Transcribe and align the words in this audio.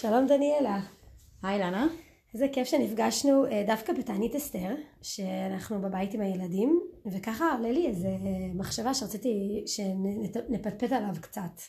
שלום 0.00 0.26
דניאלה. 0.26 0.80
היי 1.42 1.58
לנה. 1.58 1.88
איזה 2.34 2.46
כיף 2.52 2.68
שנפגשנו 2.68 3.46
אה, 3.46 3.64
דווקא 3.66 3.92
בתענית 3.92 4.34
אסתר, 4.34 4.74
שאנחנו 5.02 5.80
בבית 5.80 6.14
עם 6.14 6.20
הילדים, 6.20 6.80
וככה 7.06 7.52
עולה 7.52 7.72
לי 7.72 7.86
איזה 7.86 8.08
מחשבה 8.54 8.94
שרציתי 8.94 9.64
שנפטפט 9.66 10.92
עליו 10.92 11.14
קצת. 11.20 11.60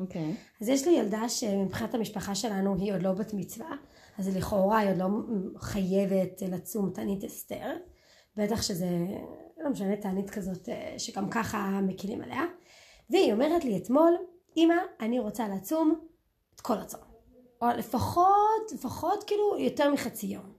אוקיי. 0.00 0.22
Okay. 0.22 0.62
אז 0.62 0.68
יש 0.68 0.86
לי 0.86 0.92
ילדה 0.92 1.28
שמבחינת 1.28 1.94
המשפחה 1.94 2.34
שלנו 2.34 2.76
היא 2.78 2.92
עוד 2.92 3.02
לא 3.02 3.12
בת 3.12 3.34
מצווה, 3.34 3.76
אז 4.18 4.36
לכאורה 4.36 4.78
היא 4.78 4.90
עוד 4.90 4.98
לא 4.98 5.08
חייבת 5.58 6.42
לצום 6.42 6.90
תענית 6.90 7.24
אסתר, 7.24 7.76
בטח 8.36 8.62
שזה, 8.62 8.88
לא 9.58 9.70
משנה, 9.70 9.96
תענית 9.96 10.30
כזאת 10.30 10.68
אה, 10.68 10.94
שגם 10.98 11.30
ככה 11.30 11.80
מקילים 11.82 12.22
עליה, 12.22 12.42
והיא 13.10 13.32
אומרת 13.32 13.64
לי 13.64 13.76
אתמול, 13.76 14.16
אמא, 14.56 14.76
אני 15.00 15.18
רוצה 15.18 15.48
לצום 15.48 16.00
את 16.54 16.60
כל 16.60 16.78
הצום. 16.78 17.11
או 17.62 17.66
לפחות, 17.78 18.72
לפחות 18.74 19.24
כאילו 19.24 19.58
יותר 19.58 19.92
מחצי 19.92 20.26
יום. 20.26 20.52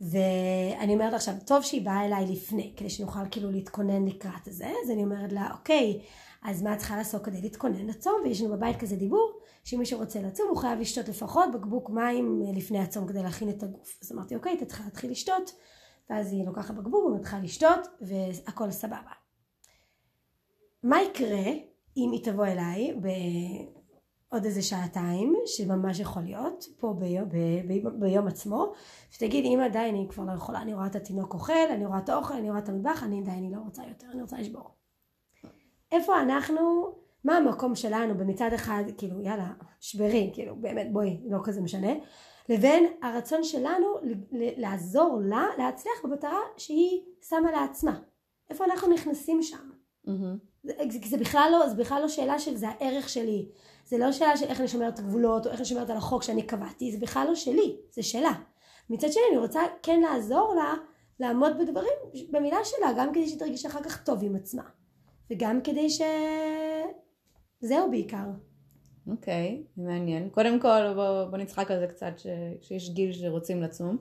ואני 0.00 0.94
אומרת 0.94 1.14
עכשיו, 1.14 1.34
טוב 1.46 1.62
שהיא 1.62 1.84
באה 1.84 2.04
אליי 2.04 2.26
לפני, 2.26 2.74
כדי 2.76 2.90
שנוכל 2.90 3.20
כאילו 3.30 3.50
להתכונן 3.50 4.04
לקראת 4.04 4.44
זה, 4.44 4.72
אז 4.84 4.90
אני 4.90 5.04
אומרת 5.04 5.32
לה, 5.32 5.52
אוקיי, 5.52 6.02
אז 6.42 6.62
מה 6.62 6.72
את 6.72 6.78
צריכה 6.78 6.96
לעשות 6.96 7.24
כדי 7.24 7.40
להתכונן 7.40 7.86
לצום? 7.86 8.20
ויש 8.24 8.40
לנו 8.40 8.56
בבית 8.56 8.76
כזה 8.76 8.96
דיבור, 8.96 9.40
שמי 9.64 9.86
שרוצה 9.86 10.22
לצום 10.22 10.48
הוא 10.48 10.56
חייב 10.56 10.80
לשתות 10.80 11.08
לפחות 11.08 11.48
בקבוק 11.54 11.90
מים 11.90 12.42
לפני 12.54 12.78
הצום 12.78 13.06
כדי 13.06 13.22
להכין 13.22 13.48
את 13.48 13.62
הגוף. 13.62 13.98
אז 14.02 14.12
אמרתי, 14.12 14.34
אוקיי, 14.34 14.54
אתה 14.54 14.64
צריכה 14.64 14.84
להתחיל 14.84 15.10
לשתות, 15.10 15.54
ואז 16.10 16.32
היא 16.32 16.46
לוקחת 16.46 16.74
בקבוק 16.74 17.04
ומתחילה 17.04 17.42
לשתות, 17.42 17.88
והכל 18.00 18.70
סבבה. 18.70 19.12
מה 20.82 21.02
יקרה 21.02 21.52
אם 21.96 22.10
היא 22.12 22.24
תבוא 22.24 22.46
אליי 22.46 22.94
עוד 24.32 24.44
איזה 24.44 24.62
שעתיים, 24.62 25.34
שממש 25.46 26.00
יכול 26.00 26.22
להיות, 26.22 26.64
פה 26.78 26.94
ביום, 26.98 27.28
ב, 27.28 27.36
ב, 27.68 27.88
ביום 27.88 28.26
עצמו, 28.26 28.72
שתגיד, 29.10 29.44
אמא 29.44 29.68
די, 29.68 29.78
אני 29.88 30.06
כבר 30.10 30.24
לא 30.24 30.32
יכולה, 30.32 30.62
אני 30.62 30.74
רואה 30.74 30.86
את 30.86 30.96
התינוק 30.96 31.34
אוכל, 31.34 31.52
אני 31.70 31.86
רואה 31.86 31.98
את 31.98 32.08
האוכל, 32.08 32.34
אני 32.34 32.50
רואה 32.50 32.58
את 32.58 32.68
המטבח, 32.68 33.02
אני 33.02 33.22
די, 33.22 33.30
אני 33.30 33.52
לא 33.52 33.58
רוצה 33.64 33.82
יותר, 33.88 34.06
אני 34.12 34.22
רוצה 34.22 34.40
לשבור. 34.40 34.70
איפה 35.92 36.20
אנחנו, 36.20 36.92
מה 37.24 37.36
המקום 37.36 37.74
שלנו 37.74 38.18
במצד 38.18 38.50
אחד, 38.54 38.84
כאילו, 38.98 39.20
יאללה, 39.20 39.52
שברי, 39.80 40.30
כאילו, 40.34 40.56
באמת, 40.56 40.92
בואי, 40.92 41.20
לא 41.24 41.38
כזה 41.44 41.60
משנה, 41.60 41.92
לבין 42.48 42.92
הרצון 43.02 43.44
שלנו 43.44 43.86
לעזור 44.32 45.20
לה 45.24 45.46
להצליח 45.58 46.04
במטרה 46.04 46.40
שהיא 46.56 47.02
שמה 47.28 47.50
לעצמה. 47.52 48.00
איפה 48.50 48.64
אנחנו 48.64 48.92
נכנסים 48.94 49.42
שם? 49.42 49.70
Mm-hmm. 50.06 50.10
זה, 50.62 50.72
זה, 51.04 51.18
בכלל 51.18 51.48
לא, 51.52 51.68
זה 51.68 51.74
בכלל 51.74 52.02
לא 52.02 52.08
שאלה 52.08 52.38
של 52.38 52.56
זה 52.56 52.68
הערך 52.68 53.08
שלי, 53.08 53.48
זה 53.92 53.98
לא 53.98 54.12
שאלה 54.12 54.36
של 54.36 54.46
איך 54.46 54.60
אני 54.60 54.68
שומרת 54.68 55.00
גבולות 55.00 55.46
או 55.46 55.50
איך 55.50 55.60
אני 55.60 55.66
שומרת 55.68 55.90
על 55.90 55.96
החוק 55.96 56.22
שאני 56.22 56.42
קבעתי, 56.42 56.92
זה 56.92 56.98
בכלל 56.98 57.26
לא 57.28 57.34
שלי, 57.34 57.76
זה 57.90 58.02
שלה. 58.02 58.32
מצד 58.90 59.12
שני 59.12 59.22
אני 59.30 59.38
רוצה 59.38 59.60
כן 59.82 60.00
לעזור 60.00 60.54
לה 60.56 60.74
לעמוד 61.20 61.52
בדברים, 61.58 61.92
במילה 62.30 62.56
שלה, 62.64 62.92
גם 62.96 63.12
כדי 63.12 63.28
שתרגיש 63.28 63.66
אחר 63.66 63.82
כך 63.82 64.04
טוב 64.04 64.18
עם 64.22 64.36
עצמה. 64.36 64.62
וגם 65.30 65.60
כדי 65.60 65.90
ש... 65.90 66.00
זהו 67.60 67.90
בעיקר. 67.90 68.24
אוקיי, 69.10 69.62
okay, 69.62 69.80
מעניין. 69.80 70.28
קודם 70.28 70.60
כל 70.60 70.94
בוא, 70.94 71.24
בוא 71.24 71.38
נצחק 71.38 71.70
על 71.70 71.80
זה 71.80 71.86
קצת 71.86 72.18
ש... 72.18 72.26
שיש 72.60 72.90
גיל 72.90 73.12
שרוצים 73.12 73.62
לצום. 73.62 73.96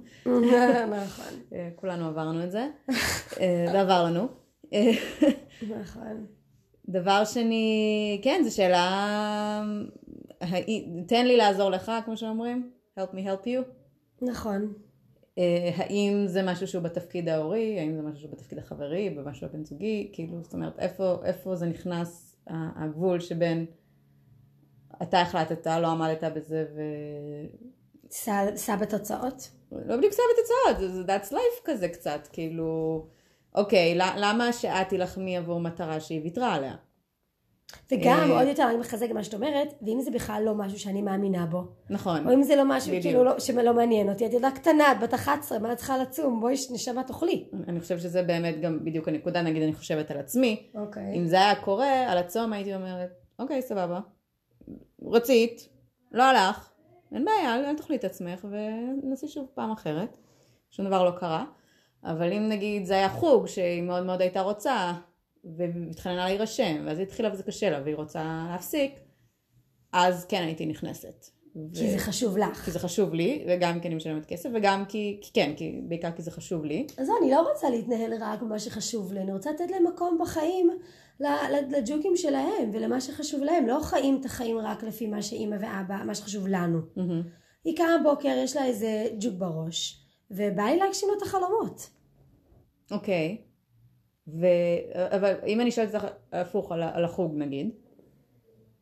נכון. 1.06 1.34
אה, 1.53 1.69
כולנו 1.75 2.08
עברנו 2.08 2.44
את 2.44 2.52
זה. 2.52 2.69
אה, 3.39 3.66
זה 3.72 3.81
עבר 3.81 4.03
לנו. 4.03 4.28
נכון. 5.80 6.25
דבר 6.92 7.25
שני, 7.25 8.20
כן, 8.23 8.42
זו 8.44 8.56
שאלה, 8.56 9.64
תן 11.08 11.25
לי 11.25 11.38
לעזור 11.38 11.70
לך, 11.70 11.92
כמו 12.06 12.17
שאומרים, 12.17 12.72
help 13.00 13.14
me 13.14 13.20
help 13.20 13.45
you. 13.45 13.61
נכון. 14.22 14.73
אה, 15.38 15.72
האם 15.75 16.23
זה 16.28 16.44
משהו 16.44 16.67
שהוא 16.67 16.84
בתפקיד 16.84 17.30
ההורי, 17.30 17.80
האם 17.80 17.95
זה 17.95 18.02
משהו 18.02 18.19
שהוא 18.19 18.31
בתפקיד 18.31 18.58
החברי, 18.58 19.09
במשהו 19.09 19.47
הבן 19.47 19.66
זוגי, 19.66 20.09
כאילו, 20.13 20.44
זאת 20.44 20.53
אומרת, 20.53 20.80
איפה, 20.80 21.16
איפה 21.24 21.56
זה 21.56 21.66
נכנס 21.66 22.38
הגבול 22.47 23.19
שבין 23.19 23.66
אתה 25.01 25.22
החלטת, 25.22 25.68
לא 25.68 25.88
עמדת 25.88 26.24
בזה 26.24 26.66
ו... 26.75 26.81
שא 28.56 28.75
בתוצאות? 28.75 29.50
לא 29.72 29.97
בדיוק 29.97 30.13
שא 30.13 30.22
בתוצאות, 30.34 30.91
זה 30.91 31.16
that's 31.16 31.31
life 31.31 31.62
כזה 31.66 31.90
קצת, 31.90 32.28
כאילו... 32.31 33.06
אוקיי, 33.56 33.95
למה 33.95 34.53
שאת 34.53 34.89
תילחמי 34.89 35.38
עבור 35.38 35.59
מטרה 35.59 36.00
שהיא 36.00 36.22
ויתרה 36.23 36.56
עליה? 36.56 36.75
וגם, 37.91 38.31
אה, 38.31 38.39
עוד 38.39 38.47
יותר, 38.47 38.67
אני 38.69 38.78
מחזק 38.78 39.12
מה 39.12 39.23
שאת 39.23 39.34
אומרת, 39.34 39.73
ואם 39.81 40.01
זה 40.01 40.12
בכלל 40.12 40.44
לא 40.45 40.56
משהו 40.56 40.79
שאני 40.79 41.01
מאמינה 41.01 41.45
בו. 41.45 41.63
נכון. 41.89 42.28
או 42.28 42.34
אם 42.34 42.44
זה 42.44 42.56
לא 42.56 42.63
משהו 42.66 42.94
כאילו 43.01 43.23
לא, 43.23 43.39
שלא 43.39 43.73
מעניין 43.73 44.09
אותי, 44.09 44.25
את 44.25 44.34
ילדה 44.34 44.51
קטנה, 44.51 44.84
בת 45.01 45.13
11, 45.13 45.59
מה 45.59 45.72
את 45.72 45.78
צריכה 45.78 45.97
לצום? 45.97 46.39
בואי 46.41 46.53
נשמה 46.72 47.03
תאכלי. 47.03 47.50
אני 47.67 47.79
חושבת 47.79 48.01
שזה 48.01 48.23
באמת 48.23 48.62
גם 48.62 48.85
בדיוק 48.85 49.07
הנקודה, 49.07 49.41
נגיד 49.41 49.63
אני 49.63 49.73
חושבת 49.73 50.12
על 50.12 50.18
עצמי. 50.18 50.69
אוקיי. 50.75 51.13
אם 51.16 51.28
זה 51.28 51.35
היה 51.35 51.56
קורה, 51.56 52.12
על 52.12 52.18
הצום 52.18 52.53
הייתי 52.53 52.75
אומרת, 52.75 53.09
אוקיי, 53.39 53.62
סבבה. 53.62 54.00
רצית, 55.03 55.69
לא 56.12 56.23
הלך, 56.23 56.69
אין 57.16 57.25
בעיה, 57.25 57.56
אל 57.56 57.75
תאכלי 57.75 57.95
את 57.95 58.03
עצמך 58.03 58.45
ונעשה 58.50 59.28
שוב 59.28 59.47
פעם 59.53 59.72
אחרת. 59.72 60.18
שום 60.72 60.85
דבר 60.85 61.03
לא 61.03 61.12
קרה. 61.12 61.45
אבל 62.03 62.34
אם 62.34 62.50
נגיד 62.50 62.85
זה 62.85 62.94
היה 62.94 63.09
חוג 63.09 63.47
שהיא 63.47 63.81
מאוד 63.81 64.06
מאוד 64.06 64.22
הייתה 64.22 64.41
רוצה 64.41 64.94
והתחננה 65.57 66.25
להירשם 66.25 66.84
ואז 66.85 66.97
היא 66.97 67.07
התחילה 67.07 67.29
וזה 67.34 67.44
קשה 67.44 67.69
לה 67.69 67.81
והיא 67.84 67.95
רוצה 67.95 68.47
להפסיק 68.51 68.91
אז 69.94 70.25
כן 70.25 70.44
הייתי 70.44 70.66
נכנסת. 70.66 71.25
כי 71.53 71.88
ו... 71.88 71.91
זה 71.91 71.97
חשוב 71.97 72.38
לך. 72.38 72.66
כי 72.66 72.72
זה 72.72 72.79
חשוב 72.79 73.13
לי, 73.13 73.45
וגם 73.47 73.79
כי 73.79 73.88
אני 73.88 73.95
משלמת 73.95 74.25
כסף, 74.25 74.50
וגם 74.53 74.85
כי, 74.85 75.19
כי 75.22 75.34
כן, 75.34 75.53
כי, 75.57 75.81
בעיקר 75.88 76.12
כי 76.12 76.22
זה 76.22 76.31
חשוב 76.31 76.66
לי. 76.66 76.88
אז 76.97 77.09
אני 77.22 77.31
לא 77.31 77.50
רוצה 77.51 77.69
להתנהל 77.69 78.13
רק 78.22 78.41
במה 78.41 78.59
שחשוב 78.59 79.13
לי, 79.13 79.19
אני 79.19 79.33
רוצה 79.33 79.51
לתת 79.51 79.72
להם 79.72 79.88
מקום 79.88 80.18
בחיים 80.22 80.69
לג'וקים 81.69 82.16
שלהם 82.16 82.69
ולמה 82.73 83.01
שחשוב 83.01 83.44
להם. 83.44 83.68
לא 83.68 83.79
חיים 83.83 84.18
את 84.19 84.25
החיים 84.25 84.57
רק 84.57 84.83
לפי 84.83 85.07
מה 85.07 85.22
שאימא 85.22 85.56
ואבא, 85.59 86.03
מה 86.06 86.16
שחשוב 86.16 86.47
לנו. 86.47 86.79
Mm-hmm. 86.79 87.28
היא 87.63 87.78
קמה 87.78 87.97
בוקר, 88.03 88.35
יש 88.44 88.56
לה 88.56 88.66
איזה 88.66 89.07
ג'וק 89.19 89.33
בראש. 89.38 90.00
ובא 90.31 90.64
לי 90.64 90.78
להגשים 90.78 91.09
לו 91.09 91.18
את 91.18 91.22
החלומות. 91.22 91.90
אוקיי. 92.92 93.42
ו... 94.28 94.46
אבל 95.16 95.34
אם 95.47 95.62
אני 95.62 95.72
שואלת 95.72 95.96
אותך 95.96 96.08
הפוך 96.31 96.72
על, 96.72 96.84
על 96.84 97.06
החוג 97.06 97.36
נגיד, 97.36 97.69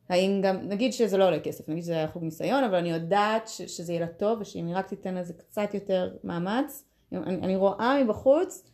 האם 0.10 0.42
גם, 0.44 0.58
נגיד 0.68 0.94
שזה 0.94 1.18
לא 1.18 1.28
עולה 1.28 1.40
כסף, 1.40 1.70
נגיד 1.70 1.84
שזה 1.84 1.94
היה 1.94 2.08
חוג 2.08 2.24
ניסיון, 2.24 2.64
אבל 2.64 2.76
אני 2.76 2.90
יודעת 2.90 3.48
ש, 3.48 3.62
שזה 3.62 3.94
יהיה 3.94 4.02
לה 4.02 4.08
טוב 4.08 4.42
ושאם 4.42 4.68
היא 4.68 4.76
רק 4.76 4.88
תיתן 4.88 5.16
לזה 5.16 5.34
קצת 5.34 5.74
יותר 5.74 6.16
מאמץ, 6.24 6.86
אני, 7.12 7.36
אני 7.36 7.56
רואה 7.56 8.04
מבחוץ 8.04 8.72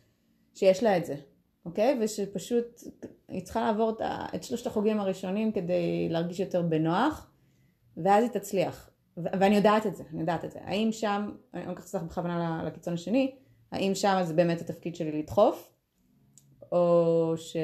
שיש 0.54 0.82
לה 0.82 0.96
את 0.96 1.04
זה, 1.04 1.16
אוקיי? 1.64 1.98
ושפשוט 2.00 2.80
היא 3.28 3.44
צריכה 3.44 3.60
לעבור 3.60 3.90
את, 3.90 4.02
את 4.34 4.44
שלושת 4.44 4.66
החוגים 4.66 5.00
הראשונים 5.00 5.52
כדי 5.52 6.08
להרגיש 6.10 6.40
יותר 6.40 6.62
בנוח, 6.62 7.30
ואז 7.96 8.24
היא 8.24 8.32
תצליח. 8.32 8.90
ואני 9.16 9.56
יודעת 9.56 9.86
את 9.86 9.96
זה, 9.96 10.04
אני 10.12 10.20
יודעת 10.20 10.44
את 10.44 10.50
זה. 10.50 10.58
האם 10.62 10.92
שם, 10.92 11.30
אני 11.54 11.66
לוקחת 11.66 11.94
אותך 11.94 12.04
בכוונה 12.04 12.62
לקיצון 12.66 12.94
השני, 12.94 13.34
האם 13.72 13.94
שם 13.94 14.20
זה 14.22 14.34
באמת 14.34 14.60
התפקיד 14.60 14.96
שלי 14.96 15.18
לדחוף, 15.18 15.76
או, 16.72 17.34
ש... 17.36 17.56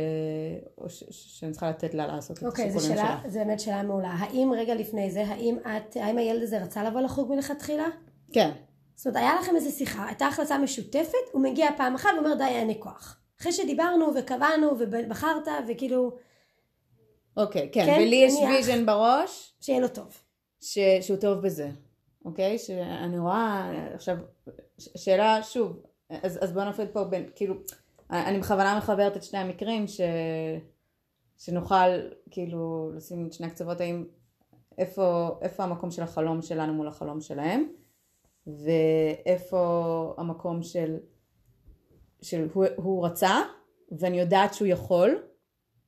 או 0.78 0.88
ש... 0.88 1.04
שאני 1.10 1.52
צריכה 1.52 1.70
לתת 1.70 1.94
לה 1.94 2.06
לעשות 2.06 2.38
את 2.38 2.42
אוקיי, 2.42 2.64
השיקולים 2.64 2.96
שלה? 2.96 3.16
אוקיי, 3.16 3.30
זו 3.30 3.38
באמת 3.38 3.60
שאלה 3.60 3.82
מעולה. 3.82 4.08
האם 4.08 4.52
רגע 4.56 4.74
לפני 4.74 5.10
זה, 5.10 5.26
האם 5.26 5.58
את, 5.58 5.96
האם 5.96 6.18
הילד 6.18 6.42
הזה 6.42 6.62
רצה 6.62 6.84
לבוא 6.84 7.00
לחוג 7.00 7.34
מלכתחילה? 7.34 7.86
כן. 8.32 8.50
זאת 8.94 9.06
אומרת, 9.06 9.22
היה 9.22 9.34
לכם 9.40 9.56
איזו 9.56 9.70
שיחה, 9.70 10.06
הייתה 10.06 10.26
החלטה 10.26 10.58
משותפת, 10.58 11.18
הוא 11.32 11.42
מגיע 11.42 11.68
פעם 11.76 11.94
אחת 11.94 12.10
ואומר 12.16 12.34
די, 12.34 12.44
אין 12.44 12.68
לי 12.68 12.76
כוח. 12.78 13.16
אחרי 13.40 13.52
שדיברנו 13.52 14.06
וקבענו 14.16 14.70
ובחרת 14.78 15.48
וכאילו... 15.68 16.16
אוקיי, 17.36 17.68
כן, 17.72 17.86
כן 17.86 17.96
ולי 18.00 18.16
יש 18.16 18.34
vision 18.34 18.86
בראש. 18.86 19.54
שיהיה 19.60 19.80
לו 19.80 19.88
טוב. 19.88 20.22
ש, 20.62 20.78
שהוא 21.00 21.16
טוב 21.16 21.38
בזה, 21.38 21.70
אוקיי? 22.24 22.58
שאני 22.58 23.18
רואה, 23.18 23.72
עכשיו, 23.94 24.16
שאלה, 24.78 25.42
שוב, 25.42 25.82
אז, 26.10 26.44
אז 26.44 26.52
בוא 26.52 26.64
נפריד 26.64 26.88
פה 26.92 27.04
בין, 27.04 27.30
כאילו, 27.34 27.54
אני 28.10 28.38
בכוונה 28.38 28.78
מחברת 28.78 29.16
את 29.16 29.22
שני 29.22 29.38
המקרים, 29.38 29.86
ש, 29.86 30.00
שנוכל 31.38 31.90
כאילו 32.30 32.92
לשים 32.94 33.26
את 33.26 33.32
שני 33.32 33.46
הקצוות, 33.46 33.80
האם, 33.80 34.04
איפה, 34.78 35.28
איפה 35.42 35.62
המקום 35.62 35.90
של 35.90 36.02
החלום 36.02 36.42
שלנו 36.42 36.72
מול 36.72 36.88
החלום 36.88 37.20
שלהם, 37.20 37.68
ואיפה 38.46 40.14
המקום 40.18 40.62
של, 40.62 40.96
של 42.22 42.48
הוא, 42.54 42.64
הוא 42.76 43.06
רצה, 43.06 43.36
ואני 43.98 44.20
יודעת 44.20 44.54
שהוא 44.54 44.68
יכול, 44.68 45.22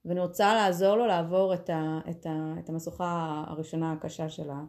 ואני 0.04 0.20
רוצה 0.20 0.54
לעזור 0.54 0.96
לו 0.96 1.06
לעבור 1.06 1.54
את, 1.54 1.70
ה, 1.70 2.00
את, 2.10 2.26
ה, 2.26 2.54
את 2.58 2.68
המשוכה 2.68 3.44
הראשונה 3.46 3.92
הקשה 3.92 4.28
של, 4.28 4.50
ה, 4.50 4.64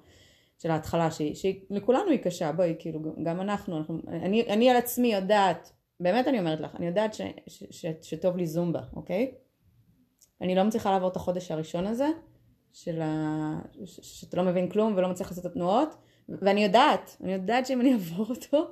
של 0.58 0.72
ההתחלה, 0.72 1.08
שלכולנו 1.12 2.10
היא 2.10 2.20
קשה, 2.20 2.52
בואי, 2.52 2.76
כאילו, 2.80 3.00
גם 3.24 3.42
אנחנו, 3.42 3.78
אנחנו 3.78 4.00
אני, 4.08 4.48
אני 4.50 4.70
על 4.70 4.76
עצמי 4.76 5.14
יודעת, 5.14 5.72
באמת 6.00 6.28
אני 6.28 6.40
אומרת 6.40 6.60
לך, 6.60 6.76
אני 6.76 6.88
יודעת 6.88 7.14
ש, 7.14 7.22
ש, 7.48 7.64
ש, 7.72 7.86
שטוב 8.02 8.38
לי 8.38 8.48
זומבה, 8.48 8.82
אוקיי? 8.96 9.32
אני 10.42 10.56
לא 10.56 10.64
מצליחה 10.64 10.92
לעבור 10.92 11.10
את 11.10 11.16
החודש 11.16 11.52
הראשון 11.52 11.86
הזה, 11.88 12.08
של 12.74 13.02
ה... 13.02 13.60
ש- 13.86 14.20
שאתה 14.20 14.38
לא 14.38 14.44
מבין 14.44 14.70
כלום 14.70 14.94
ולא 14.98 15.10
מצליח 15.10 15.30
לעשות 15.30 15.46
את 15.46 15.52
התנועות, 15.52 15.96
ואני 16.30 16.64
יודעת, 16.64 17.18
אני 17.24 17.34
יודעת 17.34 17.66
שאם 17.66 17.82
אני 17.82 17.94
אעבור 17.94 18.26
אותו, 18.30 18.68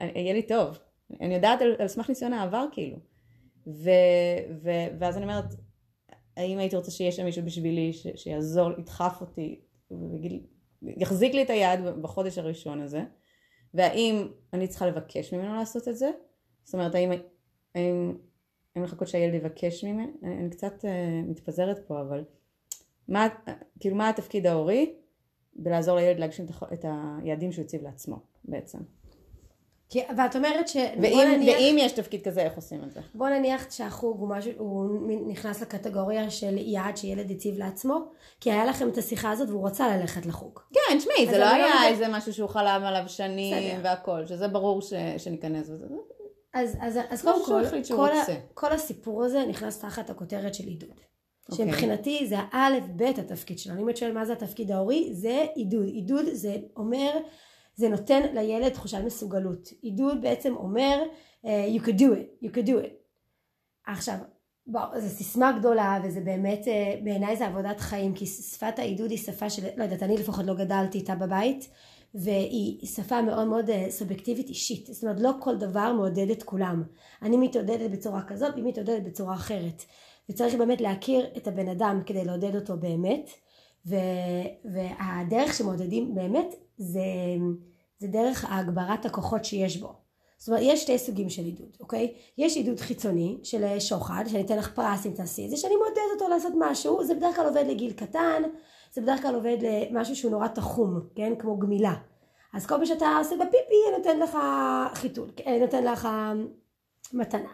יהיה 0.00 0.32
לי 0.32 0.42
טוב. 0.42 0.78
אני 1.20 1.34
יודעת 1.34 1.62
על, 1.62 1.74
על 1.78 1.88
סמך 1.88 2.08
ניסיון 2.08 2.32
העבר 2.32 2.66
כאילו. 2.72 2.96
ו, 3.66 3.90
ו, 4.62 4.70
ואז 4.98 5.16
אני 5.16 5.24
אומרת, 5.24 5.54
האם 6.36 6.58
הייתי 6.58 6.76
רוצה 6.76 6.90
שיהיה 6.90 7.12
שם 7.12 7.24
מישהו 7.24 7.44
בשבילי, 7.44 7.92
ש, 7.92 8.06
שיעזור, 8.16 8.70
ידחף 8.78 9.18
אותי, 9.20 9.60
ויגיד, 9.90 10.46
יחזיק 10.82 11.34
לי 11.34 11.42
את 11.42 11.50
היד 11.50 11.80
בחודש 12.00 12.38
הראשון 12.38 12.82
הזה, 12.82 13.04
והאם 13.74 14.28
אני 14.52 14.68
צריכה 14.68 14.86
לבקש 14.86 15.34
ממנו 15.34 15.54
לעשות 15.54 15.88
את 15.88 15.96
זה? 15.96 16.10
זאת 16.64 16.74
אומרת, 16.74 16.94
האם, 16.94 17.10
האם, 17.74 18.16
האם 18.76 18.84
לחכות 18.84 19.08
שהילד 19.08 19.34
יבקש 19.34 19.84
ממני? 19.84 20.12
אני, 20.22 20.38
אני 20.38 20.50
קצת 20.50 20.84
uh, 20.84 20.88
מתפזרת 21.30 21.78
פה, 21.86 22.00
אבל 22.00 22.24
מה, 23.08 23.28
כאילו, 23.80 23.96
מה 23.96 24.08
התפקיד 24.08 24.46
ההורי 24.46 24.94
בלעזור 25.56 25.96
לילד 25.96 26.18
להגשים 26.18 26.46
את 26.72 26.84
היעדים 27.22 27.52
שהוא 27.52 27.64
הציב 27.64 27.82
לעצמו 27.82 28.16
בעצם? 28.44 28.78
כי, 29.94 30.00
ואת 30.16 30.36
אומרת 30.36 30.68
ש... 30.68 30.76
ואם, 31.02 31.18
נניח- 31.36 31.56
ואם 31.58 31.76
יש 31.78 31.92
תפקיד 31.92 32.22
כזה, 32.24 32.40
איך 32.40 32.56
עושים 32.56 32.82
את 32.84 32.92
זה? 32.92 33.00
בוא 33.14 33.28
נניח 33.28 33.66
שהחוג 33.70 34.20
הוא 34.20 34.28
משהו, 34.28 34.52
הוא 34.58 34.86
נכנס 35.28 35.62
לקטגוריה 35.62 36.30
של 36.30 36.58
יעד 36.58 36.96
שילד 36.96 37.30
הציב 37.30 37.58
לעצמו, 37.58 37.98
כי 38.40 38.52
היה 38.52 38.64
לכם 38.66 38.88
את 38.88 38.98
השיחה 38.98 39.30
הזאת 39.30 39.48
והוא 39.48 39.66
רצה 39.66 39.96
ללכת 39.96 40.26
לחוג. 40.26 40.60
כן, 40.72 40.98
תשמעי, 40.98 41.26
זה 41.26 41.38
לא 41.38 41.44
לא 41.44 41.50
היה 41.50 41.66
מבין- 41.78 41.92
איזה 41.92 42.08
משהו 42.08 42.32
שהוא 42.32 42.48
חלם 42.48 42.82
עליו 42.84 43.02
שנים 43.06 43.56
בסדר. 43.74 43.80
והכל, 43.84 44.26
שזה 44.26 44.48
ברור 44.48 44.82
ש- 44.82 44.92
שניכנס 45.18 45.68
בזה. 45.68 45.86
אז, 46.54 46.76
אז, 46.80 46.98
אז 47.10 47.26
משהו 47.26 47.44
קודם 47.44 47.64
כל, 47.88 47.96
כל. 47.96 48.10
ה, 48.10 48.22
כל 48.54 48.72
הסיפור 48.72 49.24
הזה 49.24 49.44
נכנס 49.48 49.78
תחת 49.78 50.10
הכותרת 50.10 50.54
של 50.54 50.64
עידוד. 50.64 50.88
אוקיי. 51.50 51.66
שמבחינתי 51.66 52.26
זה 52.26 52.36
האלף 52.52 52.84
בית 52.96 53.18
התפקיד 53.18 53.58
שלנו. 53.58 53.82
אם 53.82 53.88
את 53.90 53.96
שואלת 53.96 54.14
מה 54.14 54.24
זה 54.24 54.32
התפקיד 54.32 54.70
ההורי, 54.70 55.08
זה 55.12 55.44
עידוד. 55.54 55.86
עידוד 55.86 56.24
זה 56.32 56.56
אומר, 56.76 57.10
זה 57.76 57.88
נותן 57.88 58.22
לילד 58.34 58.68
תחושת 58.68 58.98
מסוגלות. 59.04 59.68
עידוד 59.82 60.22
בעצם 60.22 60.56
אומר, 60.56 61.02
uh, 61.44 61.48
you 61.76 61.84
could 61.84 61.98
do 61.98 62.04
it, 62.04 62.44
you 62.44 62.56
could 62.56 62.66
do 62.66 62.84
it. 62.84 63.04
עכשיו, 63.86 64.16
בוא, 64.66 64.80
זו 64.98 65.08
סיסמה 65.08 65.52
גדולה 65.58 66.00
וזה 66.04 66.20
באמת, 66.20 66.68
אה, 66.68 66.94
בעיניי 67.04 67.36
זה 67.36 67.46
עבודת 67.46 67.80
חיים, 67.80 68.14
כי 68.14 68.26
שפת 68.26 68.78
העידוד 68.78 69.10
היא 69.10 69.18
שפה 69.18 69.50
של, 69.50 69.62
לא 69.76 69.82
יודעת, 69.84 70.02
אני 70.02 70.16
לפחות 70.16 70.44
לא 70.44 70.54
גדלתי 70.54 70.98
איתה 70.98 71.14
בבית, 71.14 71.68
והיא 72.14 72.86
שפה 72.86 73.22
מאוד 73.22 73.48
מאוד 73.48 73.70
אה, 73.70 73.86
סובייקטיבית 73.90 74.48
אישית. 74.48 74.86
זאת 74.86 75.02
אומרת, 75.02 75.20
לא 75.20 75.30
כל 75.40 75.56
דבר 75.56 75.92
מעודד 75.92 76.30
את 76.30 76.42
כולם. 76.42 76.82
אני 77.22 77.36
מתעודדת 77.36 77.90
בצורה 77.90 78.22
כזאת, 78.22 78.54
והיא 78.54 78.64
מתעודדת 78.64 79.02
בצורה 79.02 79.34
אחרת. 79.34 79.84
וצריך 80.30 80.54
באמת 80.54 80.80
להכיר 80.80 81.26
את 81.36 81.48
הבן 81.48 81.68
אדם 81.68 82.00
כדי 82.06 82.24
לעודד 82.24 82.54
אותו 82.54 82.76
באמת, 82.76 83.30
ו, 83.86 83.96
והדרך 84.64 85.54
שמעודדים 85.54 86.14
באמת 86.14 86.54
זה, 86.78 87.00
זה 87.98 88.08
דרך 88.08 88.44
הגברת 88.48 89.06
הכוחות 89.06 89.44
שיש 89.44 89.76
בו. 89.76 89.94
זאת 90.38 90.48
אומרת, 90.48 90.62
יש 90.64 90.82
שתי 90.82 90.98
סוגים 90.98 91.30
של 91.30 91.44
עידוד, 91.44 91.76
אוקיי? 91.80 92.12
יש 92.38 92.56
עידוד 92.56 92.80
חיצוני 92.80 93.38
של 93.42 93.64
אה, 93.64 93.80
שוחד, 93.80 94.24
שאני 94.26 94.42
אתן 94.42 94.58
לך 94.58 94.74
פרס 94.74 95.06
אם 95.06 95.10
תעשי 95.10 95.44
את 95.44 95.50
זה, 95.50 95.56
שאני 95.56 95.74
מעודד 95.76 96.00
אותו 96.14 96.28
לעשות 96.28 96.52
משהו, 96.58 97.04
זה 97.04 97.14
בדרך 97.14 97.36
כלל 97.36 97.46
עובד 97.46 97.64
לגיל 97.68 97.92
קטן, 97.92 98.42
זה 98.92 99.00
בדרך 99.00 99.22
כלל 99.22 99.34
עובד 99.34 99.56
למשהו 99.60 100.16
שהוא 100.16 100.30
נורא 100.30 100.48
תחום, 100.48 101.00
כן? 101.14 101.32
כמו 101.38 101.58
גמילה. 101.58 101.94
אז 102.52 102.66
כל 102.66 102.76
מה 102.76 102.86
שאתה 102.86 103.16
עושה 103.18 103.36
בפיפי, 103.36 103.74
אני 103.88 103.98
נותן 103.98 104.18
לך 104.18 104.38
חיתול, 104.94 105.30
אני 105.46 105.58
נותן 105.60 105.84
לך 105.84 106.06
אה, 106.06 106.32
מתנה. 107.12 107.52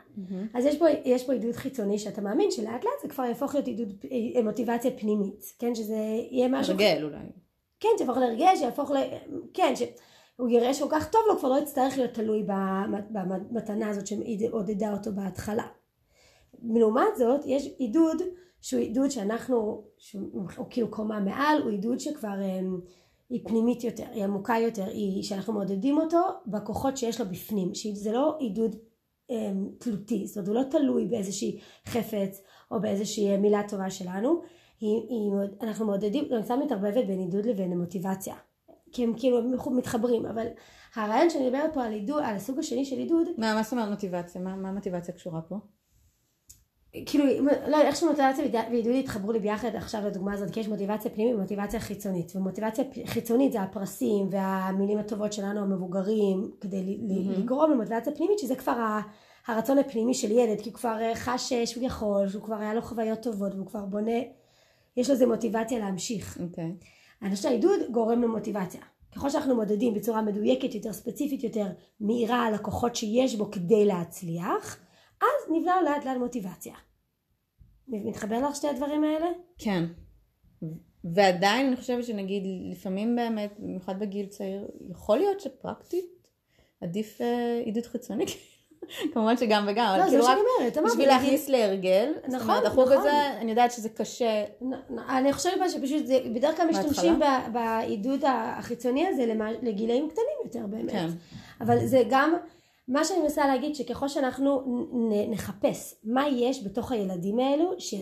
אז 0.55 0.65
יש 0.65 0.79
פה, 0.79 0.87
יש 1.05 1.27
פה 1.27 1.33
עידוד 1.33 1.55
חיצוני 1.55 1.99
שאתה 1.99 2.21
מאמין 2.21 2.51
שלאט 2.51 2.85
לאט 2.85 3.03
זה 3.03 3.09
כבר 3.09 3.25
יהפוך 3.25 3.55
להיות 3.55 3.67
עידוד, 3.67 4.05
אה, 4.37 4.43
מוטיבציה 4.43 4.91
פנימית, 4.91 5.45
כן? 5.59 5.75
שזה 5.75 5.97
יהיה 6.31 6.49
משהו... 6.49 6.73
הרגל 6.73 7.01
אולי. 7.03 7.27
כן, 7.81 7.89
שיהפוך 7.99 8.17
להרגש, 8.17 8.59
שיהפוך 8.59 8.91
ל... 8.91 8.97
כן, 9.55 9.73
שהוא 9.77 10.49
יראה 10.49 10.75
שכל 10.75 10.87
כך 10.91 11.11
טוב 11.11 11.21
לו, 11.29 11.39
כבר 11.39 11.49
לא 11.49 11.59
יצטרך 11.59 11.99
להיות 11.99 12.15
תלוי 12.15 12.43
במ- 12.43 13.13
במתנה 13.13 13.89
הזאת 13.89 14.07
שעודדה 14.07 14.93
אותו 14.93 15.13
בהתחלה. 15.13 15.67
לעומת 16.63 17.17
זאת, 17.17 17.41
יש 17.47 17.69
עידוד 17.79 18.23
שהוא 18.61 18.81
עידוד 18.81 19.11
שאנחנו, 19.11 19.85
שהוא 19.99 20.23
הוא 20.57 20.67
כאילו 20.71 20.91
קומה 20.91 21.21
מעל, 21.21 21.63
הוא 21.63 21.71
עידוד 21.71 22.01
שכבר 22.01 22.43
אמ, 22.43 22.81
היא 23.31 23.41
פנימית 23.45 23.85
יותר, 23.85 24.05
היא 24.13 24.25
עמוקה 24.25 24.55
יותר, 24.59 24.87
היא 24.87 25.23
שאנחנו 25.23 25.53
מעודדים 25.53 25.99
אותו 25.99 26.19
בכוחות 26.47 26.97
שיש 26.97 27.21
לו 27.21 27.27
בפנים, 27.27 27.75
שזה 27.75 28.13
לא 28.13 28.37
עידוד 28.39 28.77
אמ, 29.31 29.69
תלותי, 29.79 30.27
זאת 30.27 30.37
אומרת 30.37 30.49
הוא 30.49 30.55
לא 30.55 30.63
תלוי 30.71 31.07
באיזושהי 31.07 31.61
חפץ 31.87 32.43
או 32.71 32.81
באיזושהי 32.81 33.37
מילה 33.37 33.63
טובה 33.69 33.91
שלנו, 33.91 34.41
היא, 34.81 35.01
היא, 35.09 35.33
אנחנו 35.63 35.87
מעודדים, 35.87 36.25
קצת 36.45 36.55
מתערבבת 36.65 37.07
בין 37.07 37.19
עידוד 37.19 37.47
לבין 37.47 37.79
מוטיבציה, 37.79 38.35
כי 38.93 39.05
הם 39.05 39.15
כאילו 39.17 39.39
הם 39.39 39.77
מתחברים, 39.77 40.27
אבל 40.27 40.47
הרעיון 40.97 41.31
שאני 41.31 41.47
מדברת 41.47 41.75
פה 41.75 41.85
על 41.85 41.93
עידוד, 41.93 42.23
על 42.25 42.35
הסוג 42.35 42.59
השני 42.59 42.85
של 42.85 42.97
עידוד, 42.97 43.27
מה 43.39 43.55
מה 43.55 43.63
זאת 43.63 43.73
אומרת 43.73 43.89
מוטיבציה? 43.91 44.41
מה 44.41 44.57
מה 44.57 44.69
המוטיבציה 44.69 45.15
קשורה 45.15 45.41
פה? 45.43 45.57
כאילו, 47.07 47.25
לא, 47.69 47.81
איך 47.81 47.97
שמוטיבציה 47.97 48.45
ועידוד 48.71 48.95
התחברו 48.95 49.33
לי 49.33 49.39
ביחד 49.39 49.75
עכשיו 49.75 50.01
לדוגמה 50.07 50.33
הזאת, 50.33 50.51
כי 50.51 50.61
יש 50.61 50.69
מוטיבציה 50.69 51.11
פנימית 51.11 51.35
ומוטיבציה 51.35 51.81
חיצונית, 51.81 52.37
ומוטיבציה 52.37 52.85
חיצונית 53.07 53.53
זה 53.53 53.61
הפרסים 53.63 54.29
והמילים 54.31 54.99
הטובות 54.99 55.33
שלנו 55.33 55.61
המבוגרים, 55.61 56.51
כדי 56.61 56.83
ל- 56.83 57.33
לגרום 57.39 57.71
למוטיבציה 57.71 58.15
פנימית, 58.15 58.39
שזה 58.39 58.55
כבר 58.57 58.73
ה- 58.73 59.01
הרצון 59.47 59.79
הפנימי 59.79 60.15
של 60.15 60.31
ילד, 60.31 60.61
כי 60.61 60.69
הוא 60.69 60.75
כבר 60.75 60.97
אה, 61.01 61.15
חש 61.15 61.53
שהוא 61.53 61.85
יכול, 61.85 62.29
שהוא 62.29 62.43
כבר 62.43 62.57
היה 62.57 62.75
לו 62.75 62.83
חוויות 62.83 63.23
טובות, 63.23 63.55
והוא 63.55 63.67
כבר 63.67 63.85
בונה, 63.85 64.21
יש 64.97 65.09
לו 65.09 65.15
איזה 65.15 65.27
מוטיבציה 65.27 65.79
להמשיך. 65.79 66.39
אוקיי. 66.43 66.73
אני 67.23 67.31
חושבת 67.31 67.43
שהעידוד 67.43 67.81
גורם 67.91 68.23
למוטיבציה. 68.23 68.81
ככל 69.15 69.31
שאנחנו 69.31 69.55
מודדים 69.55 69.95
בצורה 69.95 70.23
מדויקת 70.23 70.75
יותר, 70.75 70.93
ספציפית 70.93 71.45
יותר, 71.45 71.67
מהירה 72.01 72.47
על 72.47 72.55
הכוחות 72.55 72.97
שיש 72.97 73.35
בו 73.35 73.51
כדי 73.51 73.85
להצליח, 73.85 74.81
אז 75.21 75.53
נבנה 75.53 75.75
לאט 75.85 76.05
לאט 76.05 76.17
מוטיבציה. 76.17 76.75
מתחבר 77.89 78.49
לך 78.49 78.57
שתי 78.57 78.69
הדברים 78.69 79.05
האלה? 79.05 79.27
כן. 79.59 79.85
ועדיין 81.05 81.67
אני 81.67 81.77
חושבת 81.77 82.05
שנגיד 82.05 82.43
לפעמים 82.71 83.17
באמת, 83.17 83.53
במיוחד 83.59 84.01
בגיל 84.01 84.27
צעיר, 84.27 84.69
יכול 84.91 85.19
להיות 85.19 85.41
שפרקטית 85.41 86.29
עדיף 86.81 87.21
אה, 87.21 87.61
עידוד 87.65 87.87
חיצוני. 87.87 88.25
כמובן 89.13 89.37
שגם 89.37 89.65
וגם, 89.69 89.87
אבל 89.87 89.99
לא, 89.99 90.11
כאילו 90.11 90.25
רק 90.25 90.39
אומרת, 90.59 90.79
בשביל 90.87 91.09
להכניס 91.09 91.49
להרגל. 91.49 92.13
זאת 92.15 92.35
נכון, 92.35 92.51
אומרת, 92.51 92.67
החוג 92.67 92.85
נכון. 92.85 92.99
הזה, 92.99 93.39
אני 93.39 93.51
יודעת 93.51 93.73
שזה 93.73 93.89
קשה. 93.89 94.45
אני 95.09 95.33
חושבת 95.33 95.71
שפשוט, 95.71 96.07
זה, 96.07 96.19
בדרך 96.35 96.57
כלל 96.57 96.67
משתמשים 96.71 97.21
בעידוד 97.53 98.25
החיצוני 98.27 99.07
הזה 99.07 99.35
לגילאים 99.63 100.09
קטנים 100.09 100.27
יותר 100.45 100.67
באמת. 100.67 100.93
כן. 100.93 101.09
אבל 101.61 101.87
זה 101.87 102.03
גם, 102.11 102.35
מה 102.89 103.05
שאני 103.05 103.21
מנסה 103.21 103.47
להגיד, 103.47 103.75
שככל 103.75 104.09
שאנחנו 104.09 104.63
נחפש 105.31 105.95
מה 106.05 106.29
יש 106.29 106.65
בתוך 106.65 106.93
הילדים 106.93 107.39
האלו, 107.39 107.73
ש, 107.79 107.95